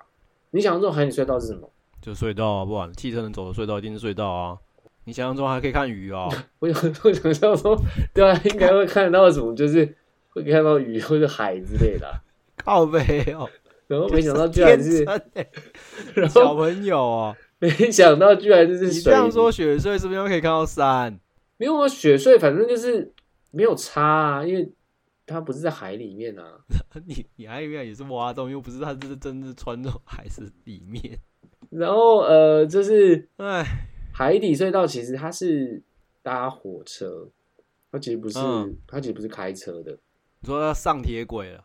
[0.50, 1.70] 你想象中海底隧道是什么？
[2.02, 4.58] 就隧道啊，不管汽车能走的隧道一定是隧道啊。
[5.06, 6.28] 你想象中还可以看鱼哦，
[6.60, 7.78] 我有我想象说，
[8.14, 9.96] 对啊，应该会看到什么，就是
[10.30, 12.18] 会看到鱼或者海之类的啊、
[12.58, 13.48] 靠背哦，
[13.88, 15.06] 然后没想到居然是，
[16.30, 17.36] 小朋友哦。
[17.60, 19.04] 没想到居然就是你水。
[19.04, 21.18] 这样说，雪穗是不是又可以看到山？
[21.58, 21.88] 没有啊？
[21.88, 23.14] 雪穗反正就是
[23.52, 24.70] 没有差啊，因为
[25.26, 26.60] 它不是在海里面啊。
[27.08, 31.18] 你你还以为也是挖洞，又不是它这是真的穿入海是里面。
[31.70, 33.64] 然后呃，就是哎，
[34.14, 35.82] 海底隧道，其实它是
[36.22, 37.30] 搭火车，
[37.92, 39.98] 它其实不是，嗯它其实不是开车的，
[40.42, 41.64] 你说要上铁轨了？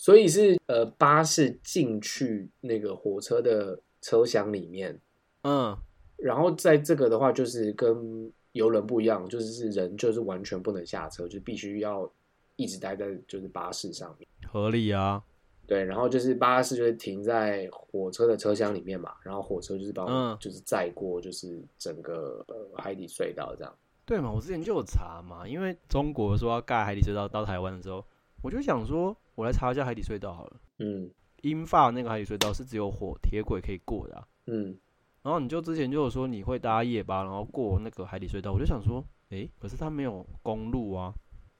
[0.00, 4.98] 所以是呃巴士进去那个火车的车厢里面，
[5.42, 5.76] 嗯，
[6.16, 12.10] 然后在这个的话，就是跟游轮不一样，就是是人就是完全不能下车，就必须要
[12.56, 14.26] 一直待在就是巴士上面。
[14.50, 15.22] 合理啊。
[15.66, 23.72] 对，然后就是巴士就是停在火车的车厢里面嘛，然后火车就是帮就是载过就是整个呃海底隧道这样。
[24.06, 28.02] 对嘛，我之前就有查嘛，因为中国说要盖海底隧道到台湾的时候，
[28.42, 30.56] 我就想说，我来查一下海底隧道好了。
[30.80, 34.76] 嗯英法那个海底隧道是只有火铁轨可以过的、啊，嗯，
[35.22, 41.10] 然后你就之前就有说你会搭夜巴，然后过那个海底隧道，我就想说，诶，可是它没有公路啊，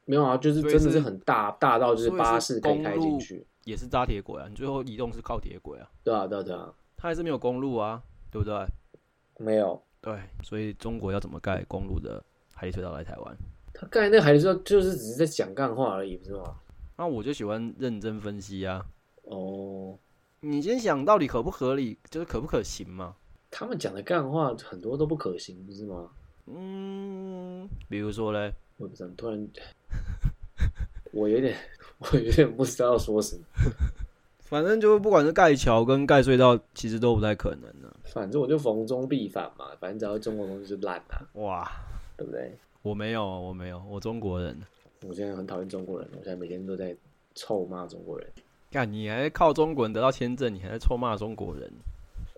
[0.05, 3.47] 没有啊，就是真的是很大大到就是巴士可以开进去。
[3.65, 8.67] 也是搭铁轨啊，你最后移动是靠铁轨啊，对啊对啊对啊，它还是没有公路啊，对不对？
[9.39, 9.83] 没有。
[10.03, 12.23] 对，所以中国要怎么盖公路的
[12.55, 13.35] 海底隧道来台湾？
[13.73, 16.55] 他盖那个海底隧道就是只是在讲干话而已，不是吗？
[17.01, 18.85] 那我就喜欢认真分析啊。
[19.23, 19.99] 哦，
[20.41, 23.17] 你先想到底可不合理，就是可不可行嘛？
[23.51, 26.11] 他们讲的干话很多都不可行，不是吗？
[26.45, 29.49] 嗯，比如说嘞，我不知道，突然
[31.13, 31.57] 我有点
[32.01, 33.43] 我有点不知道说什么。
[34.41, 41.73] 反正就不管是盖桥跟盖隧道，其实都不太可能的、反正我就逢中必反嘛，反正只要中国东西就烂啊，哇，
[42.19, 42.59] 对不对？
[42.83, 44.61] 我没有，我没有，我中国人。
[45.07, 46.95] 我现在很讨厌中国人，我现在每天都在
[47.35, 48.29] 臭骂中国人。
[48.71, 51.73] 干，你还靠中国人得到签证，你还在臭骂中国人？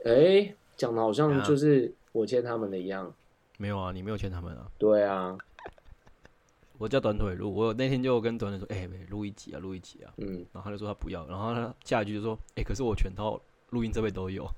[0.05, 3.12] 哎，讲的好像啊就是我欠他们的一样。
[3.59, 4.66] 没有啊，你没有欠他们啊。
[4.79, 5.37] 对啊，
[6.79, 10.12] 我叫短腿录，我那天就跟短腿说，哎、录一集啊，录一集啊。
[10.18, 14.48] 嗯，然后他就说他不要，然后他下一句就说，哎、可是我全套录音设备都有。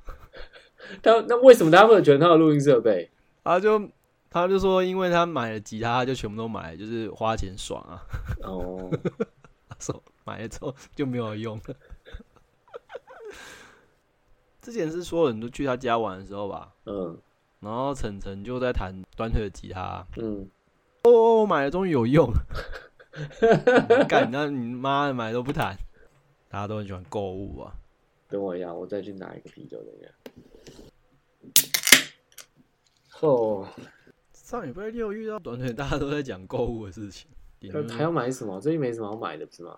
[1.03, 3.09] 他那为什么他会有全套的录音设备？
[3.43, 3.79] 他就
[4.35, 8.03] 他就说，因为他买了吉他，他就全部都买，就是花钱爽啊。
[8.43, 8.91] 哦，
[9.69, 11.77] 他说买了之后就没有用了。
[14.61, 17.17] 之前是所有人都去他家玩的时候吧，嗯
[17.61, 20.51] 然后晨晨就在弹短腿的吉他，嗯，
[21.05, 22.29] 哦，我买了终于有用。
[24.09, 25.77] 干，那你妈的买都不弹，
[26.49, 27.73] 大家都很喜欢购物啊。
[28.29, 30.09] 等我一下，我再去拿一个啤酒，等一下。
[33.21, 33.69] 哦，
[34.55, 37.29] 上礼拜六遇到短腿，大家都在讲购物的事情。
[37.73, 38.61] 他他要买什么？
[38.61, 39.77] 最近没什么好买的，不是吗？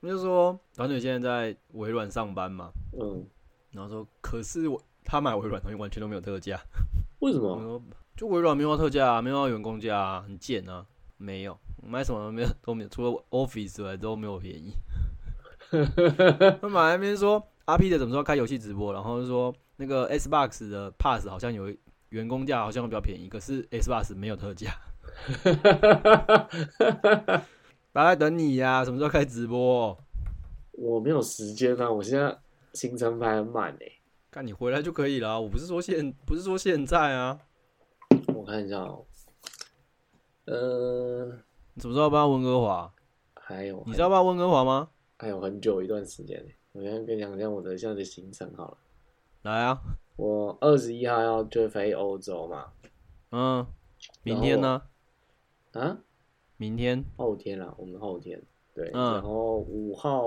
[0.00, 3.24] 那就说短腿现在在微软上班嘛，嗯，
[3.70, 6.58] 然后说可是我他买微软东西完全都没有特价。
[7.20, 7.54] 为什么？
[7.54, 7.80] 我说
[8.16, 10.84] 就微软没有特价啊，没有要员工价啊，很贱啊，
[11.18, 14.72] 没有买什么都没有都没有，除了 Office 之外都没有便宜。
[16.60, 21.72] 他买那边说 RP 的怎么说开游戏直播，然后就说那个 Xbox 的 Pass 好像有
[22.16, 24.74] 员工价好像比较便宜，可是 S Bus 没有特价。
[27.92, 29.98] 大家在等你呀、什么时候开直播？
[30.72, 32.34] 我没有时间啊，我现在
[32.72, 33.92] 行程排很满诶。
[34.30, 35.38] 看你回来就可以了。
[35.38, 37.38] 我不是说现，不是说现在啊。
[38.34, 39.04] 我看一下哦，
[40.46, 41.26] 呃，
[41.74, 42.92] 你什么时候搬温哥华？
[43.34, 44.88] 还有你知道搬温哥华吗？
[45.18, 46.50] 还有很久一段时间呢。
[46.72, 48.78] 我先跟你讲讲我的现在的行程好了。
[49.42, 49.78] 来啊，
[50.16, 52.66] 我二十一号要就飞欧洲嘛。
[53.30, 53.66] 嗯，
[54.22, 54.82] 明天呢？
[55.72, 55.98] 啊？
[56.56, 57.04] 明天？
[57.16, 58.42] 后天啦，我们后天。
[58.74, 60.24] 对，然后五号，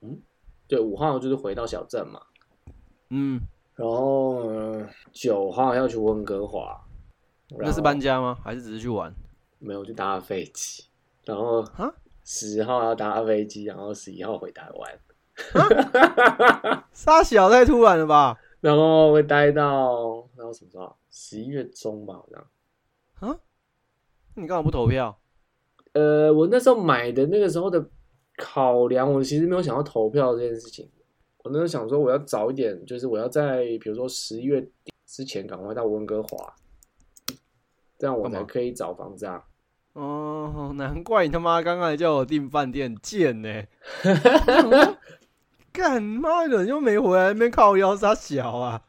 [0.00, 0.20] 嗯，
[0.68, 2.20] 对，五号就是回到小镇嘛。
[3.08, 3.40] 嗯，
[3.74, 4.44] 然后
[5.12, 6.78] 九号要去温哥华。
[7.58, 8.38] 那是搬家吗？
[8.42, 9.14] 还是只是去玩？
[9.58, 10.84] 没有，就搭飞机。
[11.24, 11.92] 然后啊，
[12.24, 14.98] 十号要搭飞机，然后十一号回台湾。
[16.92, 18.38] 傻小太突然了吧？
[18.62, 20.96] 然后会待到，然后什么时候？
[21.10, 23.28] 十一月中吧，好像。
[23.28, 23.38] 啊？
[24.34, 25.18] 你干嘛不投票？
[25.94, 27.84] 呃，我那时候买的那个时候的
[28.38, 30.88] 考量，我其实没有想要投票这件事情。
[31.38, 36.54] 我那时候想说，我要早一点，就是我要在比如说十一月底之前赶快到温哥华，
[37.98, 39.44] 这样我才可以找房子啊。
[39.94, 43.62] 哦，难怪你他妈刚刚才叫我订饭店，贱呢！
[45.72, 48.82] 干妈的又没回来，那边靠腰杀小啊，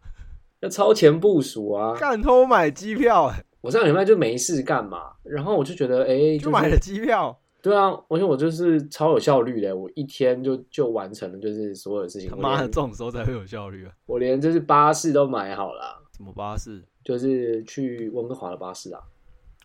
[0.59, 1.95] 要超前部署啊！
[1.95, 7.39] 干偷买机票，我上礼拜就没事干嘛，然后我就觉得，哎，就买了机票。
[7.61, 12.29] 对啊，而且我就是超有效率的，我一天就就完成了，就是所有的事情。
[12.29, 13.91] 他妈的，这种时候才会有效率啊！
[14.05, 16.03] 我连就是巴士都买好了。
[16.17, 16.83] 什么巴士？
[17.05, 18.99] 就是去温哥华的巴士啊。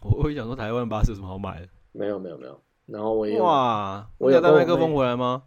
[0.01, 1.67] 我会想说，台湾巴士有什么好买的？
[1.91, 2.61] 没有，没有，没有。
[2.87, 5.43] 然后我也哇，我有带麦克风回来吗？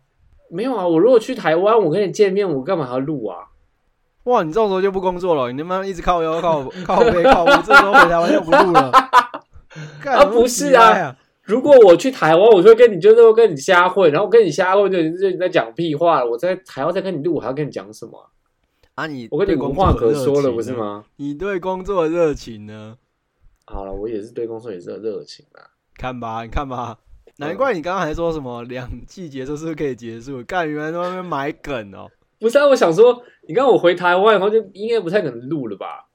[0.52, 3.48] 没有啊，我如果去台湾，我跟你见面，我干嘛还要录啊？
[4.26, 8.92] 哇，你这种时候就不工作了，你他妈一直靠腰靠 靠背靠，我这时候回台湾就不录了。
[10.06, 11.16] 啊，不是啊。
[11.44, 16.24] 如果我去台湾，我就会跟你就是会跟你瞎混，然后跟你瞎混就就你在讲屁话。
[16.24, 18.30] 我在台湾再跟你录，我还要跟你讲什么
[18.94, 19.08] 啊？
[19.08, 21.04] 你我跟你无话可说了，不是吗？
[21.16, 22.98] 你对工作的热情呢？
[23.66, 25.66] 好了，我也是对工作也是热情啊。
[25.96, 27.00] 看吧，你看吧，
[27.48, 30.44] 难怪你刚刚还说什么两季结束是不是可以结束？
[30.44, 32.10] 干，原来在外面买梗哦。
[32.40, 36.08] 不是啊，我想说，你刚我回台湾以后就应该不太可能录了吧？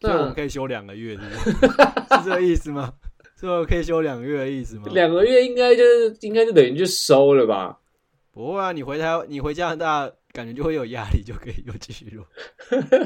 [0.00, 2.92] 所以我们可以休两个月，是这个意思吗？
[3.36, 4.84] 这可以休两个月的意思吗？
[4.92, 7.78] 两个月应该就是应该就等于就收了吧？
[8.32, 12.24] 不会啊，你回台你回加拿大感觉就会有压力，就可以又继续录。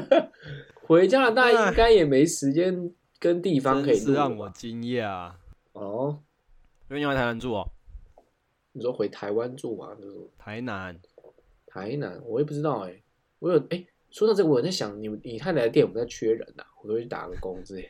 [0.85, 4.13] 回加拿大应该也没时间跟地方可以录。
[4.13, 5.31] 让我惊讶
[5.73, 6.19] 哦！
[6.89, 7.69] 因为你回台南住哦？
[8.71, 9.93] 你说回台湾住吗？
[9.95, 10.97] 就是台南，
[11.65, 13.01] 台南，我也不知道哎。
[13.39, 16.63] 我有哎，说到这个，我在想，你你太太的店有没有在缺人呐？
[16.81, 17.89] 我都去打个工之类的。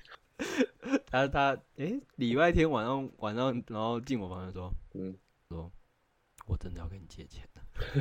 [1.11, 5.15] 他他哎，礼拜天晚上晚上，然后进我房间说，嗯，
[5.49, 5.71] 说
[6.47, 7.47] 我真的要跟你借钱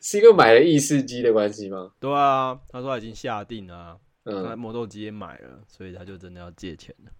[0.00, 1.92] 是因为买了意式机的关系吗？
[2.00, 3.98] 对啊，他说他已经下定了，
[4.30, 7.10] 嗯，磨豆机也买了，所以他就真的要借钱了。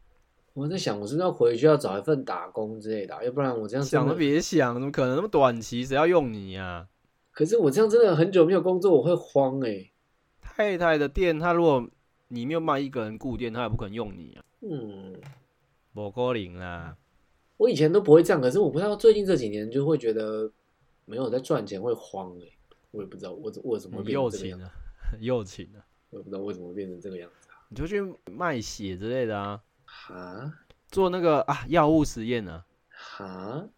[0.53, 5.85] 我在想，我是不是要回去要找一份打工之类的，要不然我这样想都别想，怎么可能那么短期？
[5.85, 6.89] 谁要用你呀？
[7.31, 9.91] 可是我这样真的很久没有工作，我会慌哎。
[10.41, 11.89] 太太的店，他如果
[12.29, 14.45] 你没有卖一个人顾店，他也不可能用你啊。
[14.61, 15.15] 嗯，
[15.95, 16.97] 不可能啦。
[17.57, 20.51] 我以前都不会这样，可是我不知道最近这几年就会觉得
[21.05, 22.45] 没有在赚钱会慌哎。
[22.91, 24.61] 我也不知道我我怎么变成这样，
[25.21, 25.79] 又情啊，
[26.11, 27.57] 我也不知道为什么变成这个样子啊。
[27.69, 29.63] 你就去卖血之类的啊？
[29.85, 30.53] 哈？
[30.89, 32.65] 做那个啊药物实验呢？
[32.89, 33.69] 哈？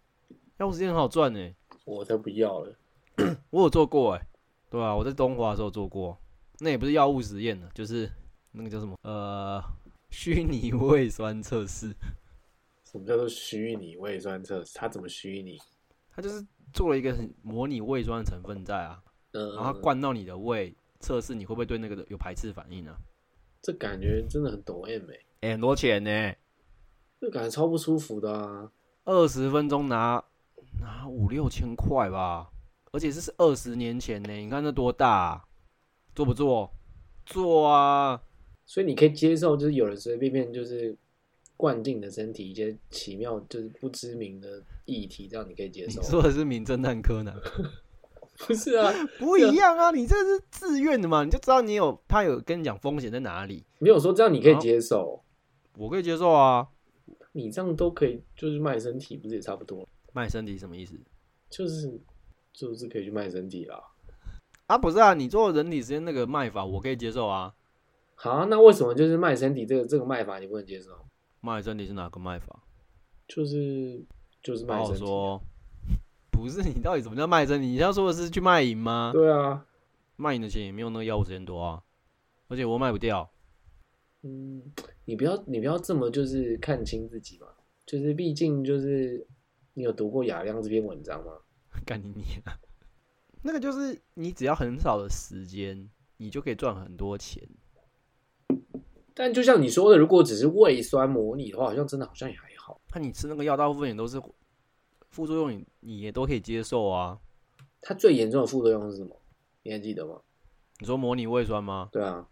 [0.59, 1.55] 药物实验很好赚呢。
[1.85, 2.77] 我才不要了。
[3.51, 4.27] 我有做过哎，
[4.71, 6.17] 对啊，我在东华的时候做过。
[6.61, 8.11] 那也不是药物实验呢，就是
[8.53, 9.63] 那个叫什么呃
[10.11, 11.95] 虚拟胃酸测试。
[12.85, 14.73] 什么叫做虚拟胃酸测试？
[14.79, 15.59] 它怎么虚拟？
[16.13, 22.97] 它就是做了一个模拟胃酸的成分在啊，然后灌到你的胃，测试你会不会对那个有排斥反应啊？
[23.63, 25.03] 这感觉真的很抖 M
[25.41, 26.35] 哎，很多钱呢，
[27.21, 28.71] 这感觉超不舒服的啊！
[29.05, 30.23] 二十分钟拿
[30.81, 32.51] 拿五六千块吧，
[32.93, 35.45] 而且这是二十年前呢，你看这多大？
[36.15, 36.73] 做不做？
[37.27, 38.23] 做啊！
[38.65, 40.97] 所以你可以接受，就是有人随随便便就是
[41.57, 46.03] 灌进你的身体一些奇妙就是不知名的议题，这样你可以接受。
[46.03, 47.35] 说的是名侦探柯南，
[48.47, 48.93] 不是啊？
[49.19, 49.91] 不一样啊！
[49.91, 51.25] 你这是自愿的嘛？
[51.25, 53.65] 你就知道你有他有跟你讲风险在哪里。
[53.79, 55.23] 没有说这样你可以接受，
[55.77, 56.67] 我可以接受啊！
[57.33, 59.87] 你这样都可以，就是卖身体，不是也差不多？
[60.13, 60.99] 卖身体什么意思？
[61.49, 62.01] 就是
[62.53, 63.81] 就是可以去卖身体啦。
[64.67, 67.55] 啊，不是啊，你做人体实验那个卖法，我可以接受啊。
[68.15, 70.91] 好，那为什么就是卖身体这个这个卖法你不能接受？
[71.41, 72.63] 卖身体是哪个卖法？
[73.29, 74.05] 就是
[74.43, 74.99] 就是卖身体。
[74.99, 75.41] 说，
[76.41, 77.61] 不不是你到底怎么叫卖身？
[77.61, 79.11] 你要说的是去卖淫吗？
[79.13, 79.67] 对啊，
[80.17, 81.83] 卖淫的钱也没有那个药物钱多啊，
[82.49, 83.31] 而且我卖不掉。
[84.23, 84.63] 嗯，
[85.05, 87.49] 你不要你不要这么就是看清自己嘛，
[87.85, 89.27] 就是毕竟就是
[89.75, 91.33] 你有读过雅亮这篇文章吗？
[91.85, 92.57] 干你你啊！
[93.43, 97.47] 那个就是你只要很少的时间，你就可以赚很多钱。
[99.15, 102.81] 但就像你说的，如果只是胃酸模拟的话，好像真的好像也还好。
[102.95, 104.21] 那你吃那个药，大部分也都是
[105.11, 107.19] 副作用，你你也都可以接受啊。
[107.83, 109.21] 它最严重的副作用是什么？
[109.63, 110.21] 你还记得吗？
[110.79, 111.89] 你说模拟胃酸吗？
[111.93, 112.27] 对啊，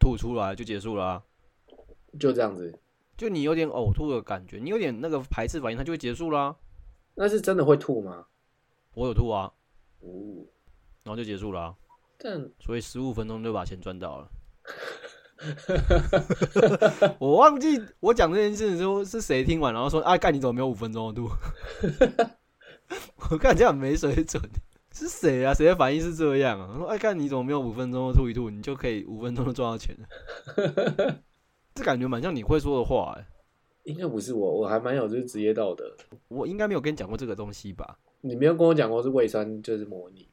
[0.00, 1.24] 吐出来就结束了啊。
[2.18, 2.78] 就这样子，
[3.16, 6.56] 就你有点呕吐的感觉，你有点那个排斥反应，它就会结束啦。
[7.14, 8.26] 那是真的会吐吗？
[8.94, 9.52] 我有吐啊，
[10.00, 10.08] 哦，
[11.04, 11.76] 然后就结束了啊。
[12.18, 14.28] 但所以十五分钟就把钱赚到了。
[17.18, 21.28] 我忘记我讲这件事的时候是谁听完，然后说：“啊，干你怎么没有五分钟的度？”
[23.30, 24.42] 我看这样没水准，
[24.92, 25.52] 是谁啊？
[25.54, 26.76] 谁的反应是这样啊？
[26.78, 30.06] 说：“哎，干你怎么没有五分钟吐一吐，你就可以五分钟就赚到钱了？”
[31.74, 33.26] 这感觉蛮像你会说的话哎。
[33.84, 35.84] 应该不是我，我还蛮有就是职业道德。
[36.28, 37.98] 我应该没有跟你讲过这个东西吧？
[38.20, 40.28] 你没有跟我讲过是胃酸就是模拟，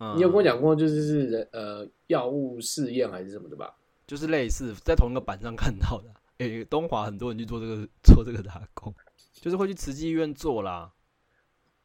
[0.00, 3.76] 嗯你有跟我讲过就是是人呃药物试验还是什么的吧？
[4.06, 6.12] 就是类似在同一个板上看到的。
[6.38, 8.94] 诶、东华很多人去做这个 做这个打工，
[9.32, 10.92] 就是会去慈济医院做啦。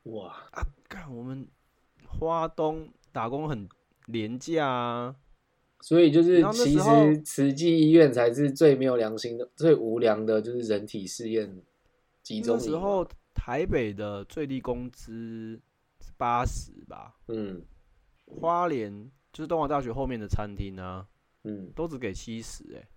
[0.04, 0.36] 哇，
[0.90, 1.48] 看我们
[2.06, 3.70] 花东打工很
[4.08, 5.16] 廉价啊，
[5.80, 11.62] 所以就是其实慈济医院才是最没有良心的、最无良的，就是人体试验
[12.22, 15.62] 集中那时候台北的最低工资
[16.18, 17.64] 八十吧，嗯
[18.26, 21.08] 花莲就是东华大学后面的餐厅啊，
[21.44, 22.88] 嗯，都只给七十哎，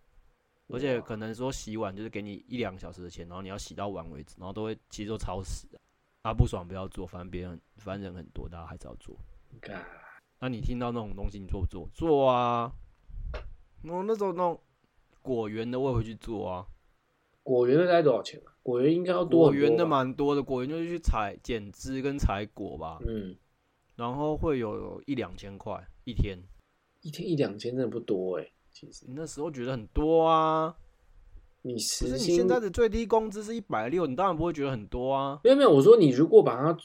[0.68, 5.80] 而且可能说洗碗就是给你一两个小时的钱，然后你要洗到碗为止，然后都会其实都超时的。
[6.22, 9.14] 啊，不爽不要做，反正别人反正人很多，大家还是要做。
[9.60, 9.84] 干
[10.40, 11.88] 那你听到那种东西，你做不做？
[11.92, 12.72] 做啊！
[13.82, 14.58] 我那种那种
[15.20, 16.66] 果园的，我也会去做啊。
[17.42, 18.56] 果园的大概多少钱啊？
[18.62, 19.84] 果园应该要多果园的？
[19.84, 23.36] 蛮多的，果园就是去采剪枝跟采果吧，嗯，
[23.96, 26.38] 然后会有一两千块一天。
[27.04, 30.74] 一天一两千真的不多哎、其实你那时候觉得很多啊，
[31.60, 35.38] 你可时薪你现在的最低工资是一百六，你当然不会觉得很多啊。
[35.44, 36.76] 没有没有，我说你如果把它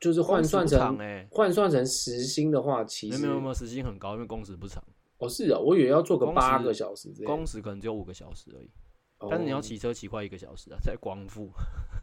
[0.00, 4.82] 就是换算成哎、换算成时薪的话，其实没有没有时薪很高，因为工时不长，
[5.18, 8.70] 哦是啊，我以为要做个八个小时工时可能只有五个小时而已。
[9.18, 11.50] 哦但是你要骑车骑快一个小时啊，在光复，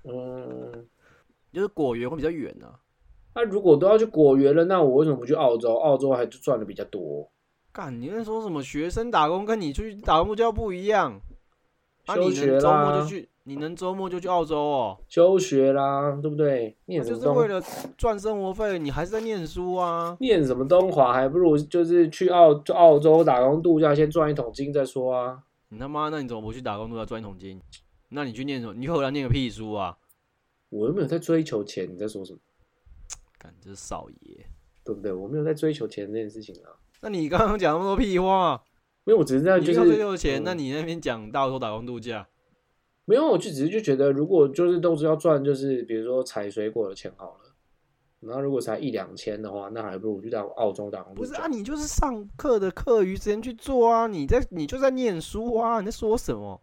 [0.04, 0.86] 嗯。
[1.54, 2.80] 就是果园会比较远啊。
[3.36, 5.74] 那、如果都要去果园了，那我为什么不去澳洲？
[5.76, 7.32] 澳洲还赚的比较多。
[7.74, 11.20] 干，你在说什么学生打工跟你出去打工就要不一样？
[12.06, 14.98] 啊，你能周末就去，你能周末就去澳洲哦？
[15.08, 16.78] 休学啦，对不对？
[16.86, 17.20] 念什就？
[17.20, 17.60] 是为了
[17.98, 20.16] 赚生活费，你还是在念书啊？
[20.20, 25.44] 念什么东华，还不如就是去澳澳洲打工度假，先赚一桶金再说啊。
[25.70, 27.60] 你他妈，那你怎么不去打工度假赚一桶金？
[28.10, 28.74] 那你去念什么？
[28.76, 29.98] 你去荷兰念个屁书啊？
[30.70, 32.40] 我又没有在追求钱，你在说什么？
[33.40, 34.46] 干，这是少爷。
[34.84, 35.12] 对不对？
[35.12, 36.70] 我没有在追求钱这件事情啊。
[37.04, 38.64] 那你刚刚讲那么多屁话，
[39.04, 42.26] 没有我只是在就你要追是求钱，嗯那你那边讲到说打工度假，
[43.04, 47.54] 没有，我就只是就觉得，如果就是都是要赚，就是比如说采水果的钱好了，
[48.22, 51.48] 然后如果才一两千的话，那还不如去到澳洲打工度假不是啊？
[51.48, 56.62] 你就是上课的课余时间去做啊，你在你就在念书啊，你在说什么？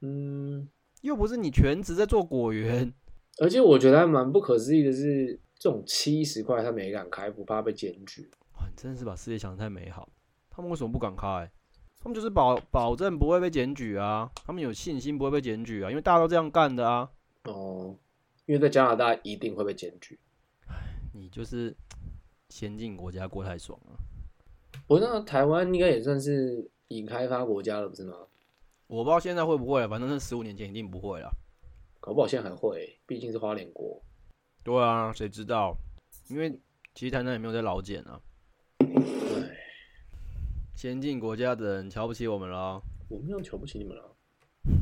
[0.00, 0.66] 嗯，
[1.02, 2.90] 又不是你全职在做果园。
[3.38, 8.30] 而且我觉得还蛮不可思议的是，这种七十块他没敢开，不怕被检举。
[8.76, 10.08] 真的是把世界想得太美好。
[10.50, 11.50] 他们为什么不敢开？
[12.00, 17.08] 他们就是保保证不会被检举啊，他们有信心不会被检举啊，因为大家都这样干的啊。
[17.44, 17.96] 哦，
[18.46, 20.18] 因为在加拿大一定会被检举。
[21.14, 21.74] 你就是
[22.50, 23.96] 先进国家过太爽了。
[24.88, 28.16] 我知道台湾应该也算是已开发国家了，不是吗？
[28.88, 31.30] 我不知道现在会不会，反正是十五年前一定不会了。
[32.00, 34.02] 搞不好现在还会，毕竟是花莲国。
[34.64, 35.76] 对啊，谁知道？
[36.28, 36.50] 因为
[36.94, 38.20] 其实台南也没有在老检啊。
[39.04, 39.56] 唉，
[40.74, 42.82] 先进国家的人瞧不起我们了。
[43.08, 44.16] 我没有瞧不起你们了，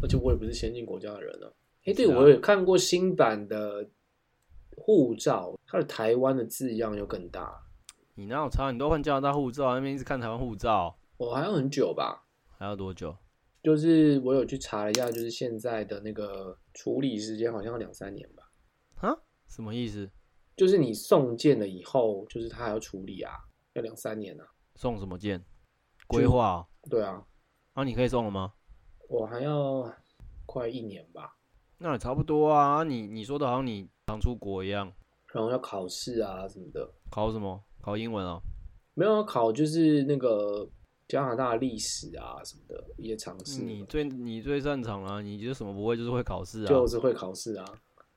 [0.02, 1.50] 而且我也不是先进国家的人啊。
[1.84, 3.88] 哎、对，我有看过新版的
[4.76, 7.62] 护照，它的台湾的字样又更大。
[8.14, 8.70] 你哪有差？
[8.70, 12.24] 你都换加拿大护照，那边一直看台湾护照，我还要很久吧？
[12.58, 13.16] 还要多久？
[13.62, 18.50] 就是我有去查了一下，就是现在的那个处理时间好像要两三年吧。
[18.96, 19.16] 啊？
[19.48, 20.08] 什么意思？
[20.56, 23.32] 就是你送件了以后，就是他还要处理啊，
[23.74, 24.44] 要两三年啊。
[24.76, 25.44] 送什么件？
[26.06, 27.24] 规划哦、对啊，
[27.74, 27.84] 啊？
[27.84, 28.52] 你可以送了吗？
[29.08, 29.88] 我还要
[30.44, 31.36] 快一年吧。
[31.78, 32.82] 那也差不多啊。
[32.82, 34.92] 你你说的好像你常出国一样。
[35.32, 36.92] 然后要考试啊什么的。
[37.10, 37.62] 考什么？
[37.80, 38.40] 考英文啊？
[38.94, 40.68] 没有考，就是那个
[41.06, 43.62] 加拿大历史啊什么的一些常识。
[43.62, 46.66] 你最你最擅长啊，你就什么不会，就是会考试啊。
[46.68, 47.64] 就是会考试啊。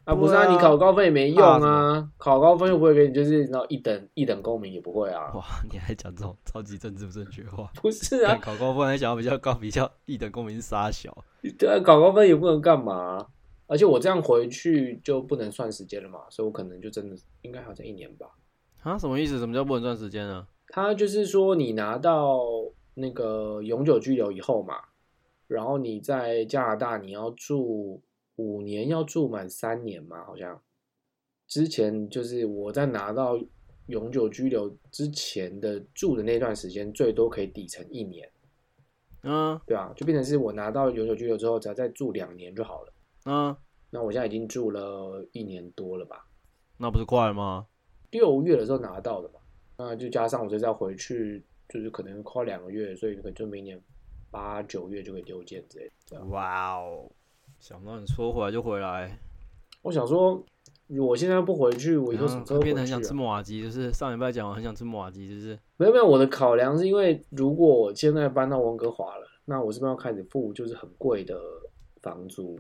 [0.06, 5.32] 啊，不是啊，啊你考高分也没用啊，考高分又不会给你，就是然后一等一等公民也不会啊。
[5.36, 7.72] 哇，你还讲这种超级政治不正确话？
[7.82, 11.16] 不是啊，考高分还想要比较高，比较一等公民傻小。
[11.58, 13.28] 对啊，考高分也不能干嘛。
[13.66, 18.28] 而且我这样回去就不能算时间了嘛，所以我可能就真的应该好像一年吧。
[18.82, 19.40] 啊，什么意思？
[19.40, 20.46] 什么叫不能算时间呢？
[20.68, 22.42] 他就是说，你拿到
[22.96, 24.76] 那个永久居留以后嘛，
[25.48, 28.02] 然后你在加拿大你要住
[28.36, 30.62] 五年，要住满三年嘛，好像。
[31.46, 33.38] 之前就是我在拿到
[33.88, 38.28] 永久居留之前的住的那段时间，最多可以抵成一年，
[39.24, 42.94] 嗯对啊，就变成是我拿到永久居留之后，只要再住两年就好了。
[43.26, 43.56] 嗯，
[43.92, 46.26] 那我现在已经住了一年多了吧，
[46.78, 47.68] 那不是快吗？
[48.10, 49.40] 六月的时候拿到的嘛，
[49.78, 53.80] 那就加上我这次要回去，就是可能快两个月，所以可能就明年
[54.32, 56.24] 八九月就可以丢件之类的。
[56.26, 57.12] 哇哦，
[57.64, 59.18] 想不到你说回来就回来，
[59.84, 60.44] 我想说，
[60.90, 63.14] 我现在不回去，我以后什么时候回去、啊变得很想吃？
[63.14, 71.40] 马鸡，就是上礼拜讲我很想吃马鸡，就是没有没有，我的考量是因为如果我现在搬到温哥华了，那我是不是要开始付就是很贵的
[72.02, 72.60] 房租？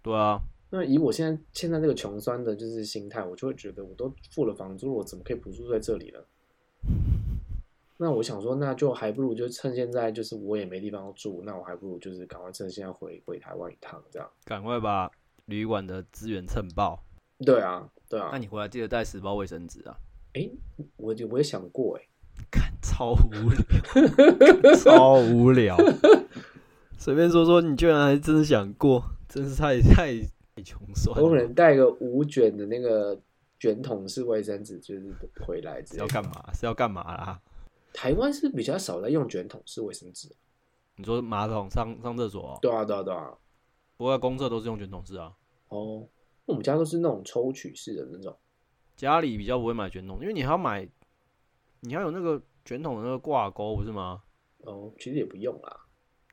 [0.00, 6.18] 对啊，那以我现在现在这个穷酸的就是心态，我就会觉得我都付了房租，我怎么可以不住在这里呢？
[8.04, 14.28] 那我想说，那就还不如就趁现在就是我也没地方住，那我还不如就是赶快趁现在回回台湾一趟，这样。
[14.44, 15.10] 赶快把
[15.46, 17.02] 旅馆的资源蹭爆。
[17.38, 19.96] 对啊，对啊那，你回来记得带十包卫生纸啊！
[20.34, 20.50] 哎，
[20.96, 22.02] 我我也想过， 哎，
[22.50, 25.74] 看超无聊，超无聊。
[26.98, 30.12] 随便说说，你居然还真的想过，真是太太
[30.54, 31.24] 太穷酸了。
[31.24, 33.18] 我可能带个五卷的那个
[33.58, 35.02] 卷筒式卫生纸，就是
[35.44, 36.52] 回来要干嘛？
[36.54, 37.40] 是要干嘛啦？
[37.94, 40.28] 台湾是比较少在用卷筒式卫生纸。
[40.96, 43.32] 你说马桶上上厕所、哦，对啊，对啊，对啊。
[43.96, 45.32] 不过在公厕都是用卷筒式啊。
[45.68, 46.06] 哦，
[46.44, 48.36] 我们家都是那种抽取式的那种。
[48.96, 50.86] 家里比较不会买卷筒，因为你还要买，
[51.80, 54.22] 你要有那个卷筒的那个挂钩，不是吗？
[54.58, 55.80] 哦，其实也不用啦。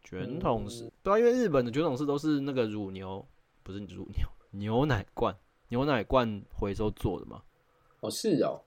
[0.03, 3.23] 卷筒式，对啊，因为日本的卷筒式都是那个乳牛，
[3.61, 5.35] 不是乳牛，牛奶罐，
[5.69, 7.43] 牛奶罐回收做的嘛。
[7.99, 8.61] 哦，是哦。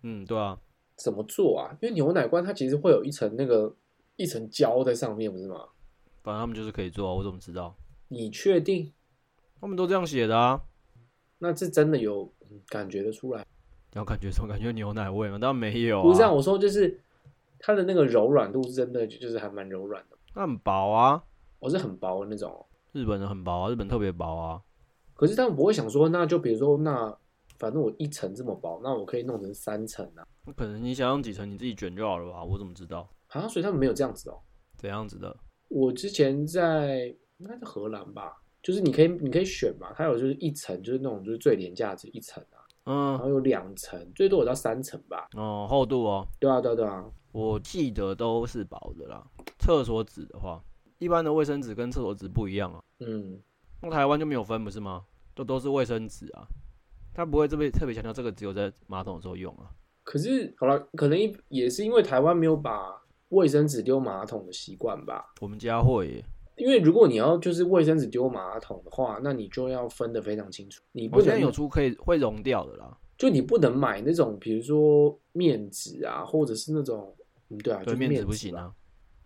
[0.00, 0.58] 嗯，对啊，
[1.02, 1.76] 怎么做啊？
[1.80, 3.74] 因为牛奶罐它其实会有一层那个
[4.14, 5.66] 一层胶在上面，不是吗？
[6.22, 7.74] 反正他们就是可以做啊，我怎么知道？
[8.06, 8.92] 你确定？
[9.60, 10.60] 他们都这样写的啊。
[11.38, 13.44] 那是真的有嗯感觉得出来？
[13.94, 14.46] 要感觉什么？
[14.46, 15.38] 感觉牛奶味吗？
[15.38, 16.02] 当然没有啊。
[16.02, 17.00] 不是啊，我说就是
[17.58, 20.16] 它的那个柔软度是真的，就是还蛮柔软的。
[20.34, 21.24] 那很薄啊，
[21.58, 22.64] 我是很薄的那种哦。
[22.92, 24.62] 日本的很薄啊，日本特别薄啊。
[25.14, 27.16] 可是他们不会想说，那就比如说，那
[27.62, 30.26] 反正我一层这么薄，那我可以弄成三层啊。
[30.56, 32.42] 可能你想用几层，你自己卷就好了吧？
[32.42, 33.08] 我怎么知道？
[33.28, 34.42] 啊，所以他们没有这样子哦。
[34.76, 35.36] 怎样子的？
[35.68, 37.06] 我之前在
[37.38, 45.28] 应该是荷兰吧，就是你可以你可以选嘛，它有就是一层就是那种就是最廉价值一层啊，嗯然嗯，后有两层，最多有到三层吧。
[45.36, 47.04] 哦，厚度哦，对啊，对啊，对啊。
[47.30, 49.24] 我记得都是薄的啦。
[49.60, 50.60] 厕所纸的话，
[50.98, 52.82] 一般的卫生纸跟厕所纸不一样啊。
[52.98, 53.40] 嗯，
[53.80, 55.04] 那台湾就没有分不是吗？
[55.34, 56.44] 都都是卫生纸啊，
[57.14, 59.70] 它不会这边特别强调这个只有在马桶的时候用啊。
[60.04, 65.32] 可是好了，可能一也是因为台湾没有把卫生纸丢马桶的习惯吧。
[65.40, 66.24] 我们家会耶，
[66.56, 72.98] 因为如果你要就是卫生纸丢马桶的话，那你就要分得非常清楚，你不能现在有出可以会溶掉的啦。
[73.16, 77.14] 就你不能买那种比如说面纸啊，或者是那种
[77.50, 78.72] 嗯对啊，对，就面纸不，行啊，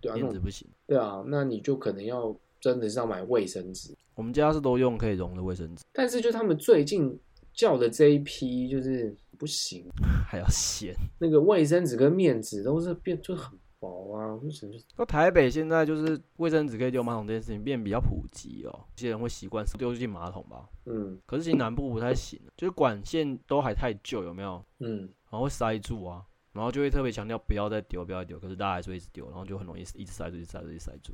[0.01, 0.69] 对啊，面纸不行。
[0.87, 3.97] 对啊，那你就可能要真的是要买卫生纸。
[4.15, 7.19] 我们家是都用可以溶的卫生纸，但是就他们最近
[7.57, 9.85] 叫的这一批就是不行，
[10.29, 10.95] 还要咸。
[11.19, 20.69] 那个卫生纸跟面纸都是变就很薄啊，为什么就那台北现在就是卫生纸可以丢马桶这件事情变比较普及哦，有些人会习惯丢进马桶吧。
[20.85, 24.63] 嗯可是其实南部不太行，就是管线都还太旧，有没有？
[24.79, 28.39] 嗯然后会塞住啊，然后就会特别强调不要再丢，不要再丢。
[28.39, 31.13] 可是大家还是会一直丢，然后就很容易一直塞住，一直塞住，一直塞住。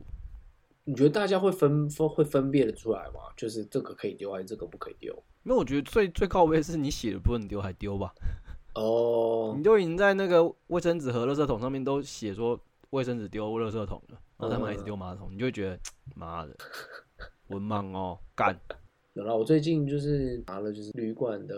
[0.85, 3.20] 你觉得大家会分分会分辨得出来吗？
[3.37, 5.12] 就是这个可以丢还是这个不可以丢？
[5.45, 8.12] 因为我觉得最最靠背是你写的不能丢还丢吧，
[8.74, 12.59] 哦你，就已经在那个卫生纸和垃圾桶上面都写说
[12.91, 15.78] 卫生纸丢垃圾桶了，然后他们还一直丢马桶，你就会觉得
[16.14, 16.57] 妈的，
[17.49, 18.59] 文盲哦，干。
[19.14, 21.55] 有了，我最近就是拿了就是旅馆的，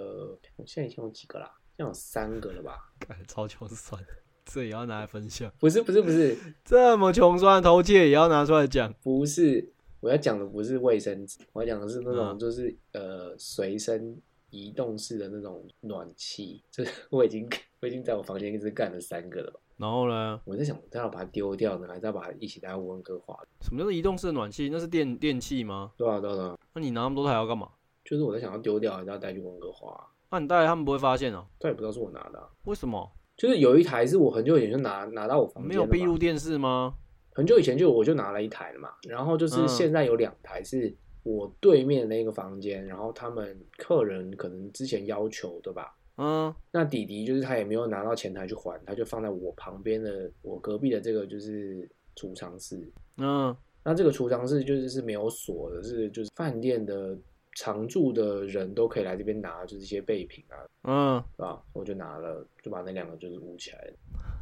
[0.57, 2.93] 我现在已经有几个啦，现在有三个了吧？
[2.99, 4.03] 干超穷酸，
[4.45, 5.51] 这也要拿来分享。
[5.59, 14.16] 不是不是不是这么穷酸的偷窃也要拿出来讲，不是，我要讲的不是卫生纸，我要讲的是那种嗯就是、呃随身
[14.51, 17.49] 移动式的那种暖气，这我已经
[17.80, 19.61] 我已经在我房间一直干了三个了吧。
[19.76, 20.40] 然后呢？
[20.45, 23.36] 我在想，我要把它丢掉呢，还是要把它一起带到温哥华？
[23.61, 24.68] 什么叫做移动式的暖气？
[24.70, 25.90] 那是电电器吗？
[25.97, 26.59] 对啊，对啊，对啊。
[26.74, 27.68] 那你拿那么多台要干嘛？
[28.05, 30.09] 就是我在想要丢掉，还是要带去温哥华？
[30.30, 33.11] 那你带来他们不会发现哦、他也不知道是我拿的啊、为什么？
[33.37, 36.95] 就是有一台是我很久以前就拿拿到我房间没有闭路电视吗？
[37.32, 45.97] 很久以前就我就拿了一台了嘛，然后就是嗯现在有两台是我对面那个房间，然后他们客人可能之前要求的吧。
[46.16, 52.80] 嗯，那弟弟就是他也没有拿到前台去还，他就放在我旁边的我隔壁的这个就是储藏室。
[53.18, 57.18] 嗯，那这个储藏室就是是没有锁的，是就是饭店的
[57.55, 61.62] 常住的人都可以来这边拿，就是一些备品啊，嗯，是吧？
[61.72, 63.94] 我就拿了，就把那两个就是捂起来了，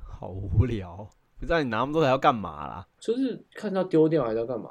[0.07, 1.09] 好无聊。
[1.39, 2.87] 不知道你拿那么多台要干嘛啦？
[3.01, 4.71] 就是看到丢掉还是要干嘛？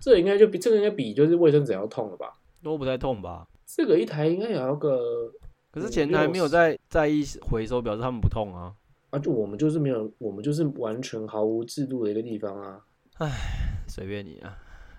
[0.00, 2.34] 这应该就比这个应该比就是卫生纸要痛了吧？
[2.62, 3.46] 都不太痛吧？
[3.66, 5.30] 这个一台应该也要个
[5.70, 8.74] 可是前台没有在在意回收，表示他们不痛啊。
[9.10, 12.80] 啊，就我们就是没有，我们就是完全毫无制度的一个地方啊。
[13.18, 13.28] 唉
[13.86, 14.56] 随便你啊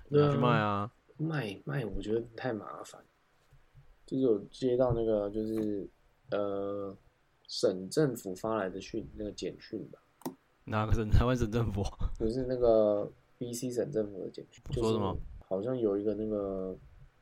[0.09, 0.91] 拿去卖啊。
[1.21, 3.01] 卖卖，我觉得太麻烦。
[4.05, 5.87] 就是有接到那个就是
[6.31, 6.95] 呃
[7.47, 9.99] 省政府发来的讯那个简讯吧，
[10.65, 11.09] 哪个省？
[11.09, 11.81] 台湾省政府？
[12.19, 13.09] 不是那个
[13.39, 16.77] BC 省政府的简讯，就是说什么好像有一个那个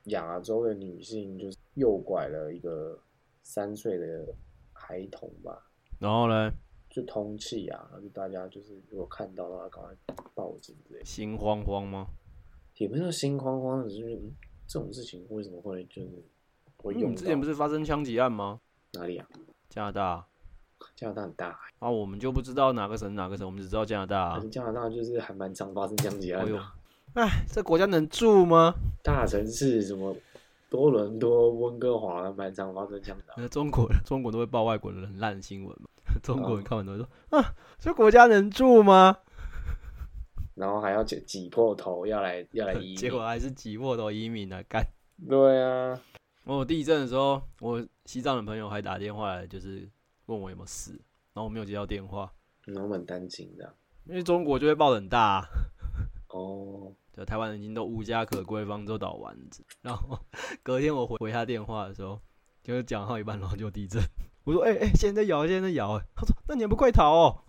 [0.06, 2.98] 亚洲的女性就是诱拐了一个
[3.44, 4.34] 三岁的
[4.74, 5.70] 孩童吧，
[6.00, 6.52] 然后呢？
[6.90, 9.96] 就通气啊，然后就大家就是如果看到的话，赶快
[10.34, 11.06] 报警之类的。
[11.06, 12.08] 心慌慌吗？
[12.80, 14.34] 也没有心慌慌的，就是嗯，
[14.66, 16.10] 这种事情为什么会就是
[16.78, 18.62] 会用到你之前不是发生枪击案吗？
[18.94, 19.28] 哪里啊？
[19.70, 20.26] 加拿大
[20.96, 24.40] 加拿大很大、欸，啊，我们就不知道哪个省哪个省，我们只知道加拿大。
[24.50, 26.74] 加拿大就是还蛮常发生枪击案的啊。，
[27.16, 28.74] 哎，这国家能住吗？
[29.04, 30.16] 大城市什么
[30.70, 33.36] 多伦多、温哥华，蛮常发生枪击案。
[33.38, 35.90] 那中国，中国都会报外国人很烂的新闻嘛。
[36.24, 37.08] 中国人看完都会说
[37.38, 39.18] 啊，这国家能住吗？
[40.60, 42.96] 然后还要挤挤破头要来要来移民。
[43.00, 44.86] 结果还是挤破头移民了，干。
[45.28, 45.98] 对啊，
[46.44, 49.90] 我地震的时候，我西藏的朋友还打电话来，就是
[50.26, 50.92] 问我有没有事，
[51.34, 52.30] 然后我没有接到电话，
[52.66, 53.74] 然后很担心的。
[54.06, 55.46] 因为中国就会报很大、啊，
[56.30, 59.64] 哦， 就台湾人已经都无家可归，方舟岛丸子。
[59.82, 60.20] 然后
[60.62, 62.20] 隔天我回回他电话的时候，
[62.64, 64.02] 就是讲到一半，然后就地震。
[64.46, 67.44] 我说：“哎、哎、现在在摇，现在在摇。”哎，他说：“那你还不快逃哦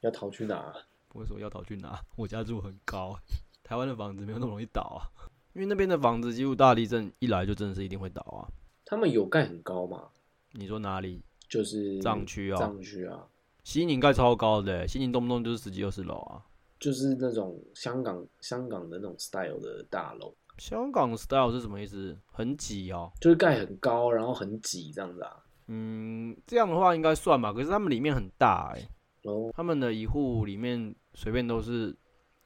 [0.00, 0.74] 要逃去哪？？”
[1.14, 1.98] 我说：“要逃去哪？
[2.16, 3.16] 我家住很高，
[3.64, 5.08] 台湾的房子没有那么容易倒啊，
[5.54, 8.44] 因为那边的房子几乎大地震一来就真的是一定会倒啊。
[8.84, 10.08] 他们有盖很高吗？
[10.52, 11.22] 你说哪里？
[11.48, 13.26] 就是藏区啊藏区啊，
[13.62, 16.42] 西宁盖超高的、欸，西宁动不动就是十几二十楼啊。
[16.80, 22.18] 就是那种香港香港的那种 style 的大楼，香港 style 是什么意思？
[22.26, 23.10] 很挤哦。
[23.20, 25.36] 就是盖很高，然后很挤这样子啊。
[25.68, 27.52] 嗯，这样的话应该算吧。
[27.52, 28.86] 可是他们里面很大哎、
[29.22, 31.96] 然后他们的一户里面随便都是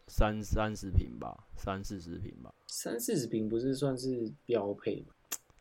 [0.06, 2.52] 三三十平吧，三四十平吧。
[2.66, 5.14] 三四十平不是算是标配吗？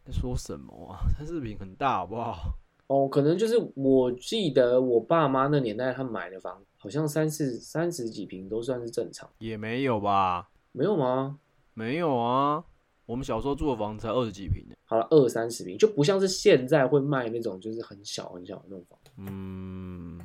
[0.05, 1.07] 在说什么啊？
[1.17, 2.53] 三四十平很大好不好？
[2.87, 10.49] 哦，可能就是我记得我爸妈那年代他们买的房，好像三四三十几平都算是正常，也没有吧？
[10.71, 11.39] 没有吗？
[11.73, 12.63] 没有啊。
[13.05, 18.99] 我们小时候住的房子才二十几平呢、好了，二三十平就不像是现在会卖那种就是很小很小的那种房。
[19.15, 20.19] 嗯，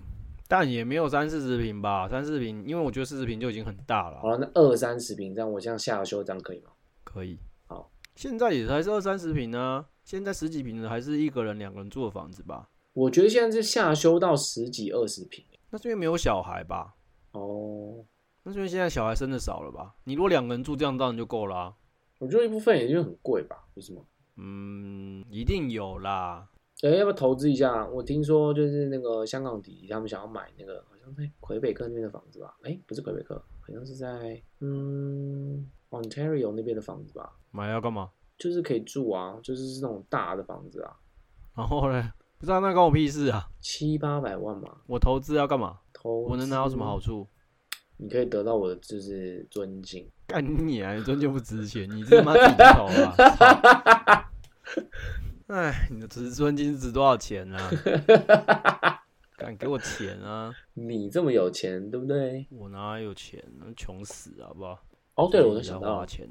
[0.52, 2.06] 但也没有三四十平吧？
[2.06, 4.20] 三四十平，因为我觉得四十平就已经很大了啊。
[4.20, 6.72] 好了，那二三十平这样，我这样下修这样可以吗？
[7.04, 7.38] 可以。
[7.66, 9.86] 好，现在也才是二三十平呢。
[10.04, 12.68] 现在十几平的还是一个人、两个人住的房子吧？
[12.92, 15.42] 我觉得现在是下修到十几二十平。
[15.70, 16.96] 那是因为没有小孩吧？
[17.30, 18.04] 哦，
[18.42, 19.94] 那是因为现在小孩生的少了吧？
[20.04, 21.74] 你如果两个人住这样，当然就够啦、
[22.18, 24.04] 我觉得一部分也就很贵吧，为什么？
[24.36, 26.46] 嗯，一定有啦。
[26.82, 27.86] 哎、要不要投资一下？
[27.86, 32.54] 我听说就是那个香港弟弟他们想要买那个，好像在魁北克那边的房子吧？
[32.64, 37.32] 哎、不是魁北克，好像是在嗯 Ontario 那边的房子吧？
[37.50, 38.10] 买要干嘛？
[38.38, 40.96] 就是可以住啊，就是是那种大的房子啊，
[41.56, 42.12] 然后呢？
[42.38, 43.48] 不知道那关我屁事啊！
[43.60, 44.78] 七八百万嘛。
[44.88, 45.78] 我投资要干嘛？
[45.92, 47.06] 投我能拿到什么好资？
[47.06, 47.28] 处？
[47.98, 50.10] 你可以得到我的就是尊敬。
[50.26, 50.92] 干你啊！
[50.94, 54.28] 你尊敬不值钱，你他妈自己投啊！
[55.46, 57.70] 操哎，你的值尊金值多少钱啊？
[59.36, 60.54] 敢给我钱啊！
[60.74, 62.46] 你这么有钱，对不对？
[62.50, 63.42] 我哪有钱？
[63.76, 64.78] 穷死好不好？
[65.16, 66.28] 哦，对了，我在都想到花钱，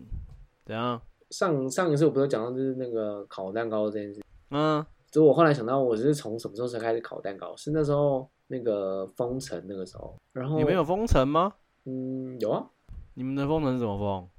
[0.66, 1.02] 怎样？
[1.30, 7.56] 上上一次我不是讲到就是那个烤蛋糕这件事，嗯，就我后来想到我是从什么时候才开始烤蛋糕？
[7.58, 11.54] 是那时候那个封城那个时候，然后你们有封城吗？
[11.86, 12.66] 嗯有啊，
[13.16, 14.30] 你们的封城是怎么封？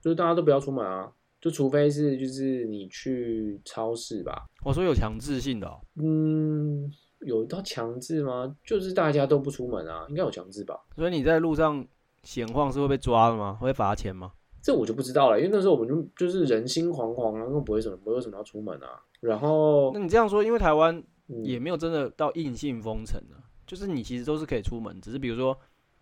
[0.00, 8.56] 就是大家都不要出门啊，就除非是就是你去超市吧，我说有强制性的、哦，嗯，有到强制吗？
[8.64, 10.74] 就是大家都不出门啊，应该有强制吧？
[10.96, 11.86] 所以你在路上
[12.24, 13.56] 闲晃是会被抓的吗？
[13.60, 14.32] 会罚钱吗？
[14.62, 19.00] 这我就不知道了，因为那时候我们就就是人心惶惶啊，根本不会什么不会什么要出门啊。
[19.20, 20.96] 然后那你这样说，因为台湾
[21.28, 25.56] 嗯也没有真的到硬性封城啊，就是你其实都是可以出门，只是比如说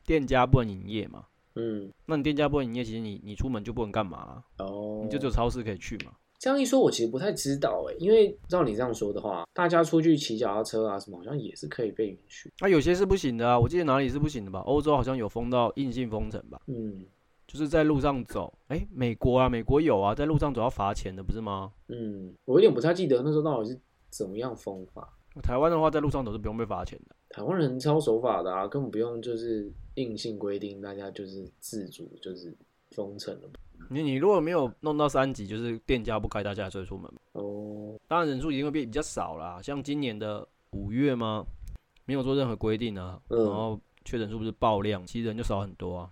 [0.06, 1.26] 店家不能营业嘛。
[1.56, 6.12] 嗯那你店家不能营业，其实你你出门就不能干嘛啊、哦，你就只有超市可以去嘛。
[6.38, 12.52] 这样一说，我其实不太知道哎，因为照你这样说的话，大家出去骑脚踏车啊什么，好像也是可以被允许。
[12.60, 14.60] 那、有些是不行的啊，我记得哪里是不行的吧？
[14.60, 17.04] 欧洲好像有封到硬性封城吧，嗯
[17.46, 18.52] 就是在路上走。
[18.68, 21.72] 哎、美国啊，美国有啊，在路上走要罚钱的，不是吗？
[21.88, 23.80] 嗯，我有点不太记得那时候到底是
[24.10, 25.08] 怎么样封法。
[25.42, 27.14] 台湾的话，在路上走是不用被罚钱的。
[27.30, 32.56] 台湾人超守法的啊，根本不用就是硬性规定，大家就是自主就是
[32.90, 33.48] 封城了。
[33.90, 37.12] 你你如果没有弄到三级，就是店家不开，大家还是会出门。
[37.32, 41.44] 哦，当然人数一定会变比较少啦，像今年的五月吗？
[42.06, 46.10] 没有做任何规定啊，嗯然后确诊数不是爆量，其实人就少很多啊。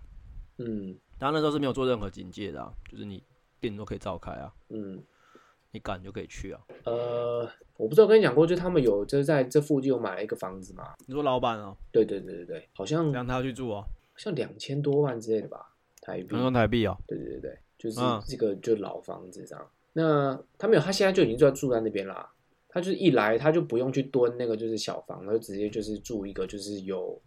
[0.57, 3.23] 嗯当然那时候是没有做任何警戒的、啊，就是你
[3.59, 5.01] 店都可以照开啊，嗯，
[5.73, 6.61] 你赶就可以去啊。
[6.85, 10.93] 呃，我不知道跟你讲过，就他们有就是在这附近有买了一个房子嘛？
[11.07, 13.83] 你说老板啊，对对对对对，好像让他去住啊，
[14.15, 16.37] 像两千多万之类的吧，台币他。
[16.37, 19.67] 用台币啊，对对对对，就是嗯这个就老房子这样。
[19.93, 22.29] 那他没有，他现在就已经住在住在那边啦。
[22.69, 27.19] 他就是一来他就不用去蹲那个就是小房，他就直接就是住一个就是有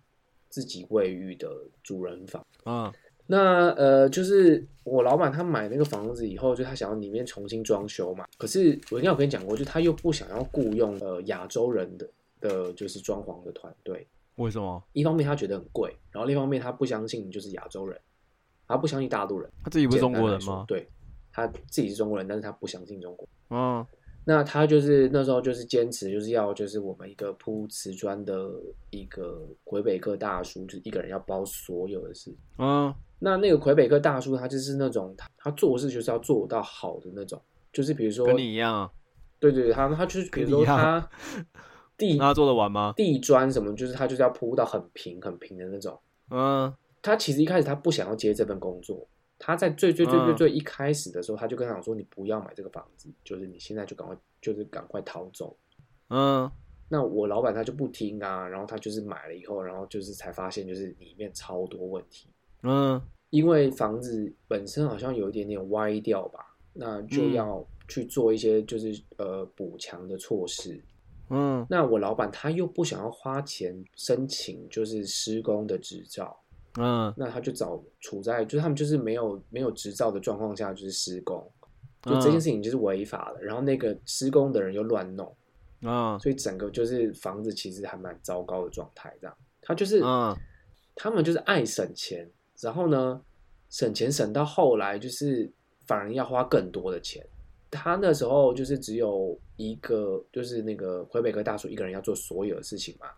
[0.49, 1.49] 自己卫浴的
[1.83, 2.45] 主人房。
[2.65, 2.93] 嗯
[3.27, 8.27] 那呃，就是我老板他买那个房子以后，就他想要里面重新装修嘛。
[8.39, 12.09] 可是我应该有跟你讲过，就他又不想要雇佣呃亚洲人的
[12.41, 14.07] 的，就是装潢的团队。
[14.37, 14.83] 为什么？
[14.93, 17.99] 一方面他觉得很贵，然后另一方面他不相信就是亚洲人，
[18.69, 19.51] 他不相信大陆人。
[19.65, 20.65] 他自己不是中国人吗？
[20.69, 20.89] 对，
[21.33, 23.29] 他自己是中国人，但是他不相信中国。
[23.51, 23.87] 嗯
[24.29, 28.51] 那他就是那时候就是坚持就是要就是我们一个铺瓷砖的
[28.91, 32.35] 一个魁北克大叔，就是一个人要包所有的事。
[32.59, 37.41] 嗯那那个魁北克大叔他就是那种他他做事就是要做到好的那种，
[37.73, 38.91] 就是比如说跟你一样啊，
[39.39, 41.09] 对对对，他他就是比如说他
[41.97, 42.93] 地他做得完吗？
[42.97, 45.97] 地砖什么，就是他就是要铺到很平很平的那种。
[46.31, 49.07] 嗯他其实一开始他不想要接这份工作，
[49.39, 50.37] 他在最最最最嗯。
[50.37, 55.57] 最一开始的时候，他就跟他讲说：“你不要买这个房子，就是你现在就赶快就是赶快逃走。
[56.11, 56.51] 嗯”
[56.89, 62.29] 那我老板他就不听啊，然后他就是买了以后，然后就是才发现就是里面超多问题，
[62.63, 63.01] 嗯。
[63.31, 67.33] 因为房子本身好像有一点点歪掉吧，那就嗯。
[67.33, 70.81] 要去做一些就是呃补强的措施。
[71.31, 71.67] 嗯。
[71.69, 76.39] 那我老板他又不想要花钱申请就是施工的执照，
[76.79, 81.51] 嗯那他就找处在就是他们就是没有没有执照的状况下就是施工，
[82.03, 83.43] 就嗯这件事情就是违法的。
[83.43, 85.37] 然后那个施工的人又乱弄，
[85.83, 89.15] 啊所以整个就是房子其实还蛮糟糕的状态。
[89.21, 90.37] 这样，他就是、嗯
[90.99, 92.27] 他们就是爱省钱，
[92.63, 93.21] 然后呢
[93.69, 95.53] 省钱省到后来就是
[95.87, 97.23] 反而要花更多的钱。
[97.71, 103.09] 他那时候就是只有一个，就是那个魁北克大叔一个人要做所有的事情嘛。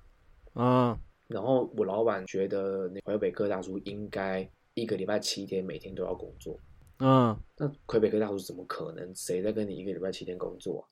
[0.54, 0.98] 嗯
[1.28, 6.58] 然后我老板觉得那魁北克大叔应该一个礼拜七天，每天都要工作。
[7.00, 9.14] 嗯那魁北克大叔怎么可能？
[9.14, 10.84] 谁在跟你一个礼拜七天工作啊？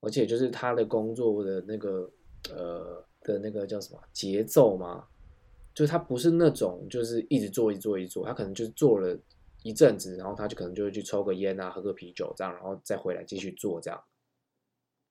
[0.00, 2.10] 而且就是他的工作的那个
[2.50, 5.06] 呃的那个叫什么节奏嘛，
[5.74, 9.18] 就是他不是那种就是一直做一做一做，他可能就是做了
[9.62, 14.00] 一阵子，然后他就可能就会去抽个烟啊，喝个啤酒这样，然后再回来继续做这样。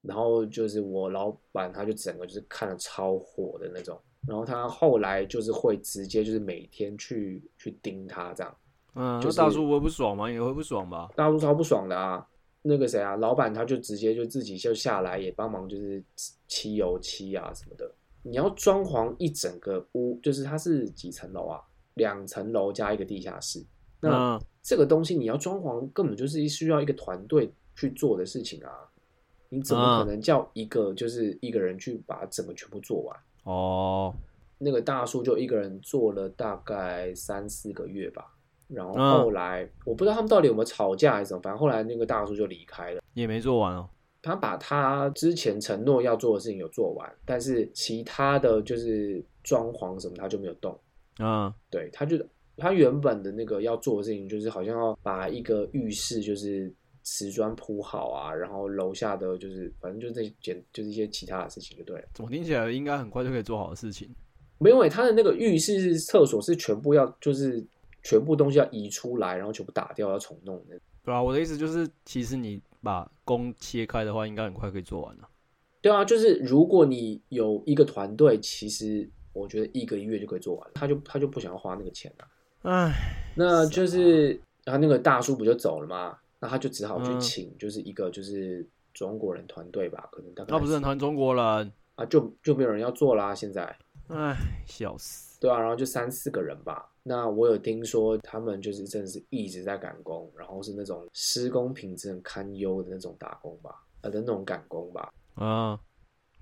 [0.02, 8.58] 然后就是我老板，他就整个就是看了超火的那种，然后他后来就是会直接就是每天去去盯他这样，
[8.96, 10.30] 嗯，就是大叔会不爽吗？
[10.32, 11.10] 也会不爽吧？
[11.16, 12.26] 大叔超不爽的啊。
[12.68, 16.04] 那个谁啊，老板他就直接就自己就下来也帮忙，就是
[16.48, 17.94] 漆油漆啊什么的。
[18.24, 21.62] 你要装潢一整个屋，就是它是几层楼啊？
[21.94, 23.64] 两层楼加一个地下室。
[24.00, 28.72] 那嗯这个东西你要装潢，根本就是需要一个团队去做的事情啊。
[29.50, 33.16] 你怎么可能叫一个就是一个人去把整个全部做完？
[33.46, 34.14] 哦
[34.58, 38.26] 那个大叔就一个人做了大概三四个月吧，
[38.68, 43.02] 然后嗯后来、我不知道他们到底有没有吵架还是什么，反正后来那个大叔就离开了。
[43.14, 43.88] 也没做完哦。
[44.22, 50.76] 他把他之前承诺要做的事情有做完，但是其他的就是装潢什么他就没有动。
[51.20, 52.18] 嗯对，他就
[52.58, 56.74] 他原本的那个要做的事情就是好像要把一个浴室就是
[57.06, 62.08] 瓷砖铺好啊，然后楼下的就是反正就是这简就是一些其他的事情就对了。
[62.14, 64.10] 怎么听起来应该很快就可以做好的事情？
[64.58, 67.64] 没有诶、他的那个浴室、厕所是全部要就是
[68.02, 70.80] 全部东西要移出来，然后全部打掉，要重弄的。
[71.04, 75.28] 对啊，我的意思就是，其实你把工切开的话，应该很快可以做完了。
[75.82, 82.28] 对啊，就是如果你有一个团队，其实我觉得一个月就可以做完，他就他就不想要花那个钱了。
[82.64, 82.94] 唉，
[83.36, 84.30] 那就是
[84.64, 86.18] 然后那个大叔不就走了吗？
[86.46, 91.74] 那他就只好去嗯请，就是一个就是中国人团队吧，可能大概那不是很团中国人？
[91.96, 93.76] 啊，就就没有人要做啦，现在
[94.10, 94.36] 唉，
[94.68, 95.40] 笑死。
[95.40, 96.88] 对啊，然后就三四个人吧。
[97.02, 105.12] 那我有听说他们就是真的是一直在赶工，然后是那种施工品质很堪忧的那种打工吧，呃的那种赶工吧。
[105.34, 105.80] 啊，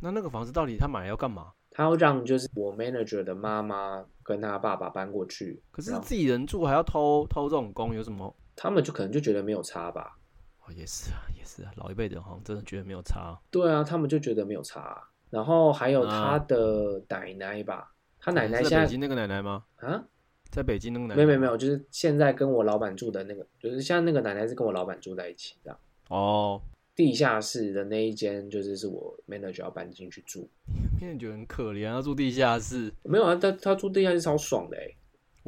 [0.01, 1.54] 那那个房子到底他买来要干嘛？
[1.72, 8.36] 他要让就是我 manager 的妈妈跟他爸爸搬过去，可是自己人住还要偷偷这种工，有什么？
[8.56, 10.18] 他们就可能就觉得没有差吧。
[10.66, 13.38] 哦，也是啊，也是啊，老一辈的人好像真的觉得没有差。
[13.51, 19.64] 对啊，他们就觉得没有差啊、然后还有他啊的奶奶吧，他奶奶现在是在北京那个奶奶吗？
[19.78, 20.04] 啊，
[20.49, 21.16] 在北京那个奶奶？
[21.16, 25.78] 没有没有没有，就是现在跟我老板住的那个，就是现在那个奶奶是跟我老板住在一起这样。
[26.08, 26.62] 哦，
[26.95, 30.47] 地下室的那一间就是是我 manager 要搬进去住，
[30.99, 32.93] 现在觉得很可怜，他住地下室。
[33.04, 34.95] 没有啊，他他住地下室超爽的哎、为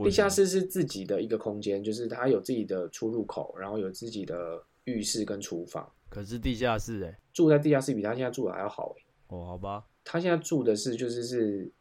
[0.03, 5.89] 地下室是自己的一个空间，就是它有自己的出入口，然后有自己的浴室跟厨房。
[6.09, 11.71] 可是地下室哎、住在地下室比他现在住的还要好哎、哦，好吧，他现在住的是就是是，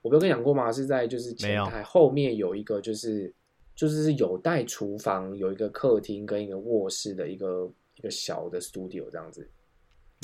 [0.00, 0.70] 我不有跟你讲过吗？
[0.70, 3.32] 是在就是前台后面有一个就是
[3.74, 9.48] 就是是有带厨房，有一个客厅跟一个卧室的一个一个小的 studio 这样子。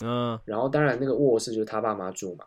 [0.02, 2.44] 嗯，然后当然那个卧室就是他爸妈住嘛，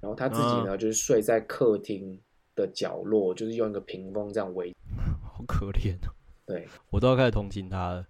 [0.00, 2.20] 然后他自己呢、就是睡在客厅
[2.54, 4.74] 的角落，就是用一个屏风这样围。
[5.22, 6.12] 好可怜哦，
[6.46, 8.06] 对我都要开始同情他了。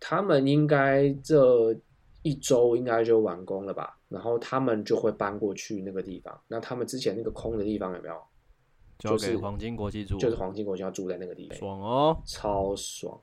[0.00, 1.74] 他们应该这
[2.22, 3.98] 一周应该就完工了吧？
[4.08, 6.38] 然后他们就会搬过去那个地方。
[6.48, 8.20] 那他们之前那个空的地方有没有？
[8.98, 12.22] 就是黄金国际住，就是黄金国际要住在那个地方，爽哦。
[12.24, 13.20] 超爽。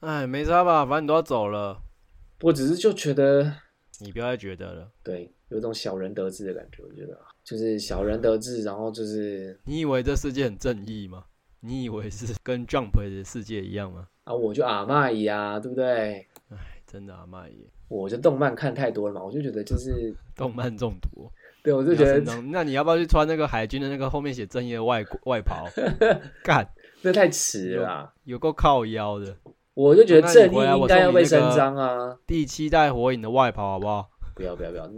[0.00, 1.80] 哎，没差吧，反正你都要走了，
[2.42, 3.52] 我只是就觉得，
[4.00, 4.90] 你不要再觉得了。
[5.02, 6.82] 对，有种小人得志的感觉。
[6.82, 11.22] 我觉得就是小人得志，然后就是你以为这世界很正义吗？
[11.60, 14.08] 你以为是 跟 Jump 的世界一样吗？
[14.24, 16.26] 啊，我就阿麦呀，对不对？
[16.50, 17.54] 哎，真的阿妈耶，
[17.86, 21.30] 我就动漫看太多了嘛，我就觉得就是， 动漫中毒。
[21.62, 25.66] 对我就觉得那你要不要去穿那个海军的那个后面写正义的外外袍？
[26.44, 26.68] 干，
[27.02, 28.14] 那太迟了啦。
[28.24, 29.36] 有够靠腰的。
[29.74, 32.16] 我就觉得正义应该要被伸张啊！
[32.26, 34.08] 第七代火影的外袍好不好？
[34.36, 34.88] 不要不要不要，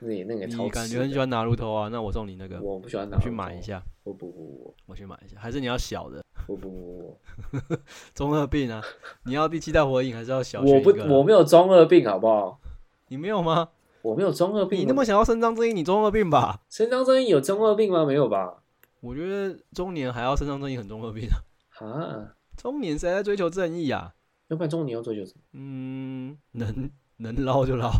[0.00, 0.86] 那那个也超你感。
[0.86, 1.88] 觉很喜欢拿鹿头啊？
[1.88, 3.60] 那我送你那个，我不喜欢拿我去买一。
[3.62, 5.36] 下，我不不不我去买一下。
[5.38, 7.76] 还是你要小的不不不不
[8.14, 8.82] 中二病啊？
[9.24, 12.60] 你要第七代火影还是要小，我不我没有中二病，好不好？
[13.08, 13.68] 你没有吗？
[14.02, 14.78] 我没有中二病。
[14.80, 16.60] 你那么想要伸张正义，你中二病吧？
[16.70, 18.04] 伸张正义有中二病吗？
[18.04, 18.62] 没有吧？
[19.00, 21.38] 我觉得中年还要伸张正义很中二病啊。
[21.84, 24.14] 啊，中年谁在追求正义啊？
[24.48, 25.40] 要不然中年要追求什么？
[25.52, 27.92] 嗯，能能捞就捞，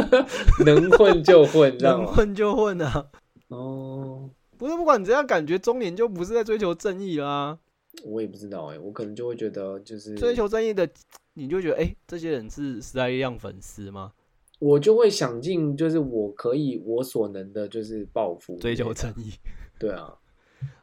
[0.64, 2.04] 能混就混，知道吗？
[2.04, 3.06] 能混就混啊。
[3.48, 7.58] 哦，不是，不管你怎样，感觉中年就不是在追求正义啦、
[8.04, 10.88] 我也不知道哎、我可能就会觉得就是追求正义的，
[11.34, 14.12] 你就觉得哎、诶这些人是时代力量粉丝吗？
[14.58, 19.32] 我就会想尽就是我可以我所能的，就是报复追求正义。
[19.78, 20.14] 对啊，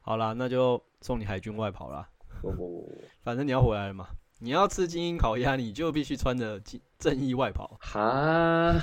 [0.01, 2.07] 好啦，那就送你海军外袍啦。
[2.41, 4.07] 不不不不，反正你要回来了嘛，
[4.39, 7.77] 你要吃精英烤鸭，你就必须穿着正正义外跑。
[7.81, 8.79] 哈，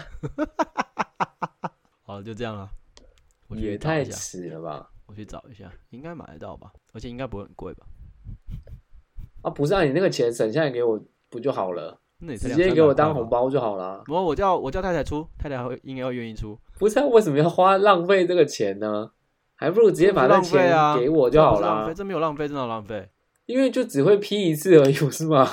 [2.03, 2.69] 好，就这样了。
[3.47, 4.91] 我去也太迟了吧？
[5.07, 6.73] 我去找一下，应该买得到吧？
[6.93, 7.87] 而且应该不会很贵吧？
[9.43, 11.01] 啊，不是啊，你那个钱省下来给我
[11.31, 12.01] 不就好了？
[12.19, 13.49] 那直接给我当红包。
[13.49, 14.03] 就好了。
[14.09, 19.13] 我我叫我叫太太出，太太会应该会愿意出，不是啊，为什么要花浪费这个钱呢？
[19.55, 21.95] 还不如直接把那钱给我就好啦这不是浪费，。
[21.95, 23.09] 这没有浪费，真的浪费。
[23.47, 25.49] 因为就只会批一次而已，不是吗？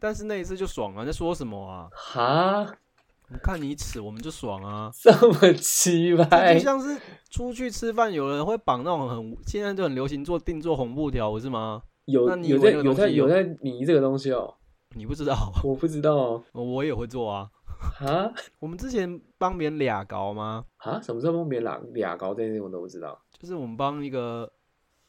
[0.00, 1.88] 但是那一次就爽啊，你在说什么啊？
[1.92, 2.66] 哈，
[3.30, 4.90] 我看你耻，我们就爽啊！
[5.02, 6.60] 这么奇葩就？
[6.60, 11.82] 像是出去吃饭，有人会绑那种很现在就很流行做定做红布条，不是吗？
[12.06, 14.54] 有那你以有在有在有在迷这个东西哦？
[14.96, 16.44] 你不知道啊， 我不知道哦。
[16.52, 17.50] 我也会做啊。
[17.78, 20.64] 哈我们之前帮别人俩搞吗？
[20.78, 23.20] 啊，什么时候帮别人俩俩高这件事我都不知道。
[23.38, 24.50] 就是我们帮一个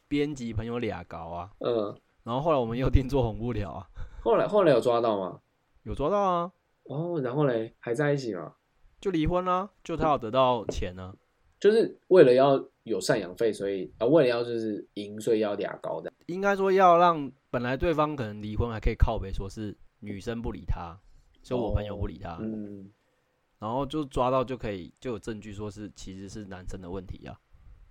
[0.08, 3.88] 编辑朋友俩搞啊，嗯，然后后来我们又定做红布条啊，
[4.22, 5.40] 后来后来有抓到吗？
[5.84, 6.52] 有抓到啊，
[6.84, 8.54] 哦，然后嘞，还在一起吗？
[9.00, 11.16] 就离婚啦、就他要得到钱呢、
[11.60, 16.12] 就是为了要有赡养费，所以啊，为了要就是赢，所以要俩高的。
[16.26, 20.98] 应该说要让本来对方可能离婚还可以靠北说是女生不理他，
[21.42, 22.92] 就我朋友不理他，嗯，
[23.58, 27.40] 然后就抓到就可以就有证据说是其实是男生的问题啊。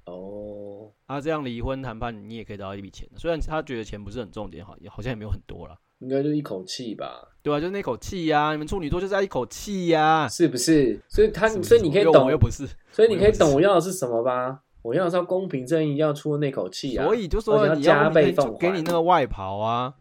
[0.04, 11.00] 哦，啊，这样离婚谈判你也可以得到一笔钱，虽然他觉得钱不是很重点，好，也好像也没有很多啦，应该就一口气吧，对啊，就那口气呀、你们处女座就是要一口气呀、是不是？
[11.08, 14.60] 所以他，是是所以你可以懂我又不是，所以你可以懂我要的是什么吧？
[14.82, 17.04] 我要的是要公平正义，要出那口气啊！
[17.04, 19.92] 所以就说你加倍给你那个外袍啊，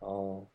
[0.00, 0.46] 哦，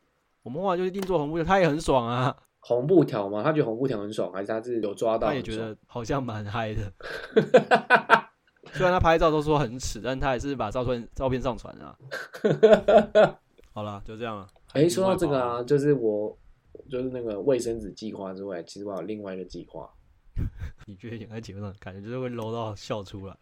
[0.44, 5.26] 我们后来就一定做红布条，他也很爽啊， 红布条嘛，他觉得红布条很爽，还是他是有抓到？
[5.26, 6.80] 他也觉得好像蛮嗨的。
[8.72, 11.96] 虽然他拍照都说很耻，但他还是把照片照片上传啊。
[13.74, 14.46] 好了，就这样了。
[14.72, 16.38] 哎、说到这个啊，就是我
[16.88, 19.90] 就是那个卫生纸计划之外，其实我还有另外一个计划。
[20.86, 23.36] 你觉得演在节目上，感觉就是会 low 到笑出来。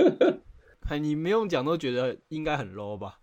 [0.88, 3.18] 哎，你没用讲都觉得应该很 low 吧？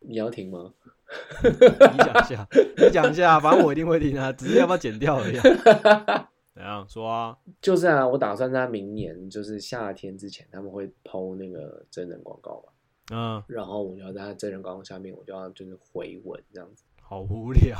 [0.00, 0.72] 你要停吗？
[1.44, 6.30] 你讲一下，你讲一下，反正我一定会听啊，只是要不要剪掉而已啊。
[6.54, 7.36] 怎样说啊？
[7.60, 12.72] 就是啊，我打算在明年就是夏天之前，他们会抛那个真人广告嘛，
[13.12, 16.84] 嗯，然后我就要在真人广告下面，我就要就是回文这样子。
[17.00, 17.76] 好无聊，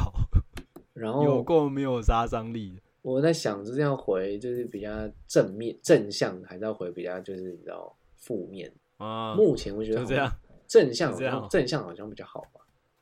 [0.93, 2.79] 然后有后够没有杀伤力。
[3.01, 4.91] 我在想，就是要回就是比较
[5.27, 8.73] 正面正向，还是要回比较就是你知道负面？
[8.99, 10.31] 啊，目前我觉得就这样，
[10.67, 12.61] 正向这样正向好像比较好吧。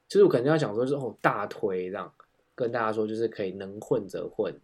[0.08, 2.12] 就是我可能要讲说，就是哦大推这样
[2.54, 4.54] 跟大家说，就是可以能混则混，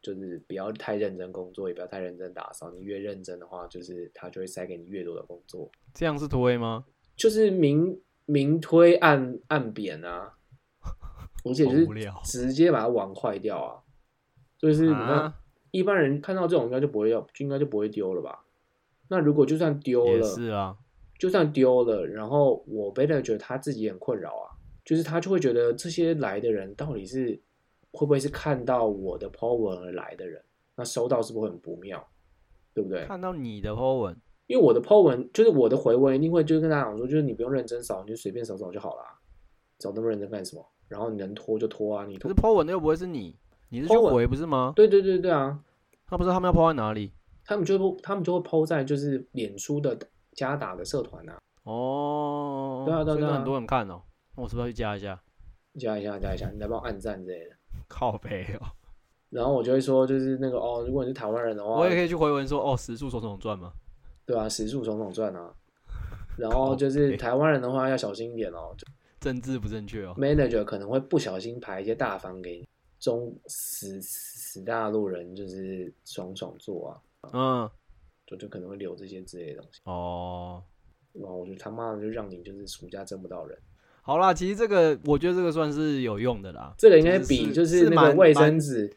[0.00, 2.70] 就是不要太认真工作，也不要太认真打扫。
[2.70, 5.70] 你越认真的话，就是他就会塞给你越多的工作。
[5.98, 6.84] 这样是推吗？
[7.16, 10.32] 就是明明推暗暗扁啊，
[11.44, 11.86] 而且就是
[12.22, 13.82] 直接把它玩坏掉啊。
[14.56, 15.34] 就是你看、啊
[15.70, 18.42] 一般人看到这种应该就不会要，就应该就不会丢了吧？
[19.08, 20.74] 那如果就算丢了，是啊，
[21.18, 27.38] 就算丢了，然后我贝勒觉得他自己也很困扰啊，就是他就会觉得这些来的人到底是
[27.90, 30.42] 会不会是看到我的 po 文而来的人？
[30.74, 32.08] 那收到是不是会很不妙？
[32.72, 33.04] 对不对？
[33.04, 34.16] 看到你的 po 文，
[34.48, 39.02] 因为我的 po 文就是我的回文一定会就是跟大家讲说，就是你不用认真扫，你就随便扫扫就好了，
[39.78, 40.66] 扫那么认真干什么？
[40.88, 43.38] 然后你能拖就拖啊，你拖可是 po 文的又不会是你，
[43.68, 44.72] 你是去回不是吗？
[44.74, 45.60] 对对对对啊，
[46.06, 47.12] 他不知道他们要 po 在哪里
[47.44, 49.96] 他们就会他们就会 po 在就是脸书的
[50.32, 52.84] 加打的社团啊，哦。
[52.86, 54.00] 对啊对啊很多人看哦。
[54.34, 55.20] 那我是不是要去加一下？
[55.78, 57.54] 加一下加一下，你来帮我按赞之类的。
[57.86, 58.66] 靠背哦，
[59.28, 63.72] 然后我就会说，就是那个哦，如果你是台湾人的话，我也可以去回文说哦，时速手冢传嘛。
[64.28, 65.50] 对啊，时速总统赚啊。
[66.36, 68.76] 然后就是台湾人的话要小心一点哦
[69.18, 70.14] 政治不正确哦。
[70.16, 72.68] ，manager 可能会不小心排一些大方给你，
[73.00, 77.00] 中死死大陆人就是爽爽做啊，
[77.32, 77.70] 嗯，
[78.26, 79.80] 就就可能会留这些之类的东西。
[79.84, 80.62] 哦，
[81.14, 83.58] 然后我就他妈的就让你就是暑假挣不到人，
[84.02, 86.72] 好啦，其实这个我觉得这个算是有用的啦。
[86.78, 88.96] 这个应该比就是那个蛮卫生蛮纸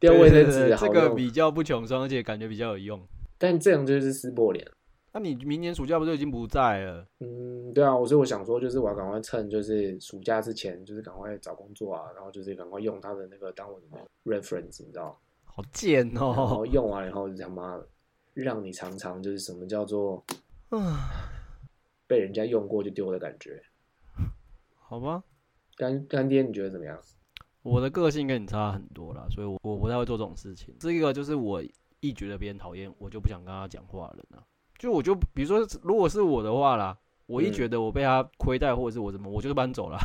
[0.00, 3.00] 丢卫生纸好用，这个比较不穷酸，而且感觉比较有用。
[3.40, 4.70] 但这样就是撕破脸。
[5.12, 7.04] 那你明年暑假不就已经不在了？
[7.20, 16.32] 嗯，对啊，我所以我想说，就是我要赶快趁就是暑假之前，就是赶快找工作啊，然后就是赶快用他的那个当我的那个 reference，你知道，好贱然哦！
[16.32, 17.88] 后用完以后就他妈的
[18.34, 20.22] 让你尝尝就是什么叫做
[20.68, 21.10] 啊
[22.06, 23.60] 被人家用过就丢的感觉。
[24.76, 25.24] 好吧，
[25.76, 27.00] 干干爹，你觉得怎么样？
[27.62, 30.74] 我的个性跟你差很多啦，所以我我不太会做这种事情。
[30.78, 31.60] 这个就是我
[32.00, 34.42] 一觉得别人讨厌，我就不想跟他讲话了呢。
[34.78, 39.98] 就我就比如说，如果是我的话啦，我一嗯觉得我被他亏待或者是我怎么，我就搬走了。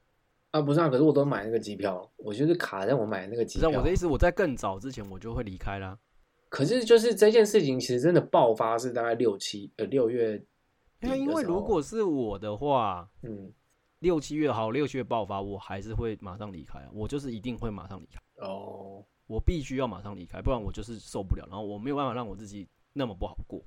[0.52, 3.68] 啊，不是啊，可是我都买那个机票，我就是卡在我买那个机票。
[3.70, 5.98] 我的意思，我在更早之前我就会离开啦。
[6.48, 10.38] 可是就是这件事情，其实真的爆发是大概六七呃六月
[11.00, 13.50] 底因为如果是我的话，嗯
[14.00, 23.62] 六七月好，六七月爆发，我还是会马上离开啊，我就是一定会马上离开，哦我必须要马上离开，不然我就是受不了，然后我没有办法让我自己那么不好过。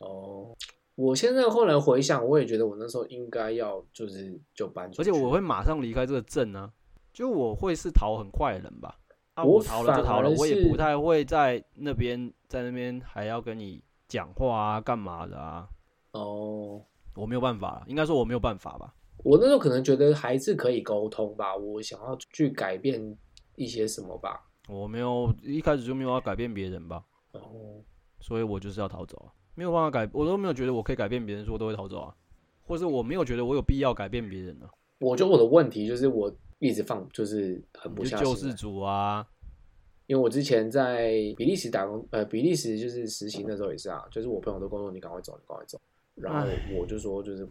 [0.00, 0.56] 哦，
[0.96, 6.72] 我现在后来回想，我也觉得我那时候应该要就是就搬出去，而且我会马上离开这个镇啊，
[7.12, 8.98] 就我会是逃很快的人吧。
[9.34, 15.68] 啊，我我逃了就逃了我也不太会在那边在那边还要跟你讲话啊，干嘛的啊？
[16.10, 16.82] 哦，
[17.14, 18.92] 我没有办法，应该说我没有办法吧。
[19.22, 23.16] 我那时候可能觉得还是可以沟通吧，我想要去改变
[23.54, 24.47] 一些什么吧。
[24.68, 27.02] 我没有一开始就没有要改变别人吧，
[27.32, 27.82] 哦，
[28.20, 32.14] 所以我就是要逃走啊，没有办法改，我都没有觉得我可以改变别人，说我都会逃走啊，
[32.62, 39.26] 或是我没有觉得我有必要改变别人啊，我觉得我的问题就是我一直放就是很不你下心来，是救世主啊，
[40.06, 45.80] 因为我之前在比利时打工，呃，比利时就是实习那时候也是啊，就是我朋友都跟我说你赶快走，你赶快走，
[46.14, 46.46] 然后
[46.78, 47.48] 我就说就是，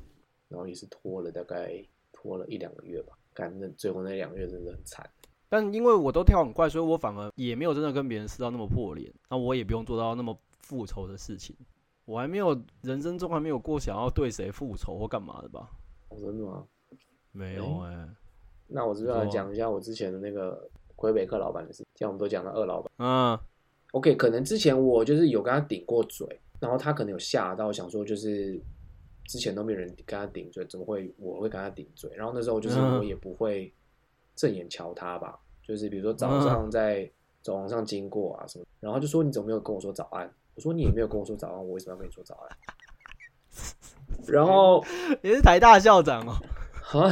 [0.50, 5.10] 然后也是拖了大概拖了一两个月吧，干那最后那两个月真的很惨。
[5.50, 11.56] 但因为我都跳很快，所以我反而也没有真的跟别人撕到那么破脸，那我也不用做到那么复仇的事情。
[12.06, 15.70] 我还没有人生中还没有过想要对谁复仇或干嘛的吧？
[16.10, 16.66] 哦真的吗？
[17.34, 18.10] 没有哎、
[18.68, 21.84] 那我是不是要讲一下我之前的那个魁北克老板的事？
[21.94, 23.38] 既然我们都讲到二老板嗯
[23.92, 26.28] ，，OK，可能之前我就是有跟他顶过嘴，
[26.60, 28.60] 然后他可能有吓到，想说就是
[29.26, 32.10] 之前都没有人跟他顶嘴，怎么会我会跟他顶嘴？
[32.16, 33.72] 然后那时候就是嗯我也不会
[34.38, 37.12] 正眼瞧他吧，就是比如说早上在
[37.42, 40.32] 走廊上经过啊什么，然后就说你怎么没有跟我说早安？
[40.56, 42.58] 我说你也没有跟我说早安，我为什么要跟你说早安？
[44.28, 44.84] 然后
[45.22, 47.12] 你是台大校长哦、啊，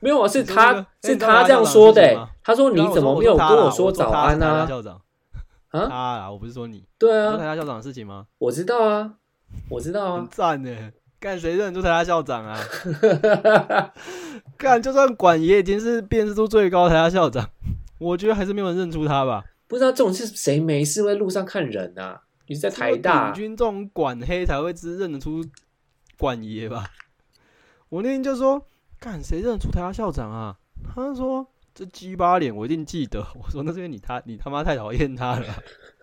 [0.00, 2.28] 没有啊，是他哎是他他这样说的。
[2.42, 5.00] 他说你怎么没有跟我说早安呢、呢、校长
[5.68, 5.86] 啊？
[5.86, 8.26] 他啊，我不是说你，对啊台啊，大校长的事情吗？
[8.38, 9.14] 我知道啊，
[9.68, 10.28] 我知道很啊。
[10.30, 12.58] 赞呢，干谁认得出台大校长啊？
[14.56, 17.50] 干就算管爷已经是辨识度最高的台大校长，
[17.98, 19.44] 我觉得还是没有人认出他吧。
[19.68, 22.22] 不知道这种是谁没事会在路上看人啊？
[22.46, 25.44] 你是在台顶大，军这种管黑才会知认得出
[26.18, 26.86] 管爷吧？
[27.90, 28.66] 我那天就说，
[28.98, 30.56] 干谁认得出台大校长啊？
[30.94, 33.20] 他说这鸡巴脸我一定记得。
[33.34, 35.58] 我说那是因为你他你他妈太讨厌他了啊。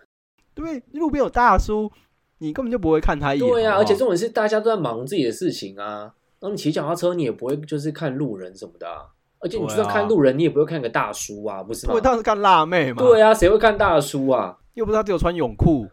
[0.54, 1.92] 对，路边有大叔，
[2.38, 3.48] 你根本就不会看他一眼。
[3.48, 6.12] 对啊，而且重点是大家都在忙自己的事情啊。
[6.40, 9.06] 然后你骑脚踏车，你也不会就是看路人什么的、啊，
[9.40, 12.00] 而且你就算看路人，你也不会看个大叔啊，不是吗我？
[12.00, 14.56] 当时看辣妹嘛，对啊，谁会看大叔啊？
[14.74, 15.88] 又不是他只有穿泳裤，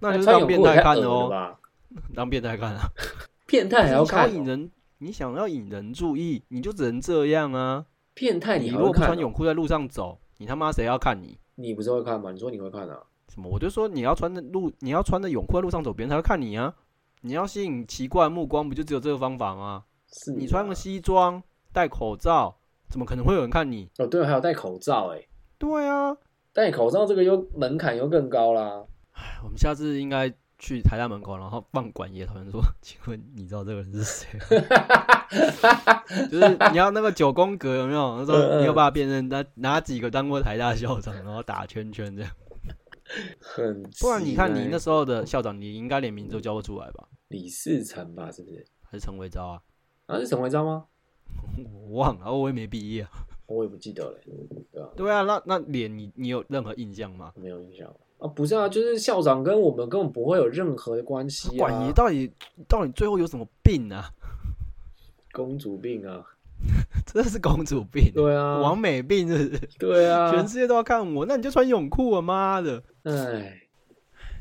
[0.00, 1.58] 那就是穿当变态看的哦，吧？
[2.14, 2.82] 当变态看啊。
[3.46, 7.86] 变态还要你想要引人，你想要引人注意，你就只能这样啊。
[8.12, 8.92] 变态你如果？
[8.92, 11.38] 穿泳裤在路上走，你他妈谁要看你？
[11.54, 12.30] 你不是会看吗？
[12.32, 12.98] 你说你会看啊？
[13.34, 13.50] 什么？
[13.50, 16.72] 我就说你要穿的路，你要穿的泳裤在路上走，别人才会看你啊。
[17.22, 19.84] 你要吸引奇怪的目光，不就只有这个方法吗？
[20.12, 22.54] 是啊你穿个西装，戴口罩，
[22.88, 23.88] 怎么可能会有人看你？
[23.98, 25.26] 哦，对，还有戴口罩哎、
[25.58, 26.16] 对啊，
[26.52, 28.84] 戴口罩这个又门槛又更高啦。
[29.42, 36.04] 我们下次应该去台大门口，然后放管爷讨论说， 请问你知道这个人是谁吗？
[36.30, 38.18] 就是你要那个九宫格有没有？
[38.18, 42.30] 他嗯说嗯你有办法辨认哪哪几个当过台大校长，然后打圈圈这样。
[43.40, 47.08] 很不然你看你那时候的校长，你应该连名字都叫不出来吧？
[47.28, 48.64] 李世成吧，是不是？
[48.82, 49.62] 还是陈维昭啊？
[50.06, 50.84] 啊，是陈维昭吗？
[51.88, 53.10] 我忘了，我也没毕业啊。
[53.46, 54.18] 我也不记得了，
[54.72, 57.32] 对吧、对啊，那那脸你你有任何印象吗？
[57.36, 57.86] 没有印象
[58.18, 61.58] 啊，不是啊，就是校长跟我们根本不会有任何的关系啊。
[61.58, 62.32] 管你到底
[62.66, 64.10] 到底最后有什么病啊？
[65.32, 66.24] 公主病啊，
[67.06, 69.68] 真的是公主病，对啊，王美病是不是？
[69.78, 72.22] 对啊，全世界都要看我，那你就穿泳裤啊！
[72.22, 72.82] 妈的！
[73.04, 73.60] 哎，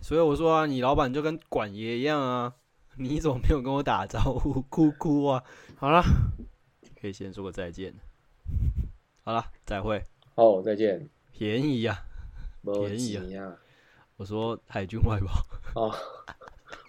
[0.02, 2.54] 所以我说啊，你老板就跟管爷一样啊，
[2.98, 4.62] 你怎么没有跟我打招呼？
[4.70, 5.44] 哭哭啊！
[5.78, 6.04] 好了，
[7.00, 7.94] 可以先说个再见。
[9.24, 10.02] 好了，再会。
[10.36, 12.04] 哦，再见，便宜呀、
[12.62, 13.54] 没便宜啊。
[14.18, 15.46] 我说海军外跑，
[15.76, 15.96] 哦，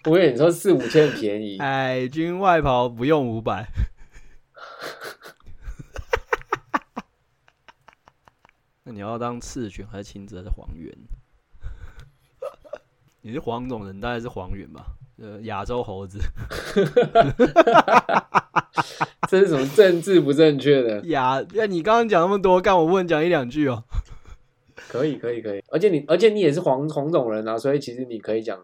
[0.05, 3.67] 我以为你说四五千便宜， 海军外袍不用五百。
[8.87, 10.95] 那你要当赤犬还是青子还是黄猿？
[13.21, 14.85] 你是黄种人，大概是黄猿吧？
[15.17, 16.19] 呃，亚洲猴子，
[19.27, 21.01] 这是什么政治不正确的？
[21.07, 23.83] 亚，那你刚刚讲那么多，干我问讲一两句哦。
[24.87, 25.63] 可以，可以，可以。
[25.69, 28.63] 而且你，而且你也是黄黄种人啊，所以其实你可以讲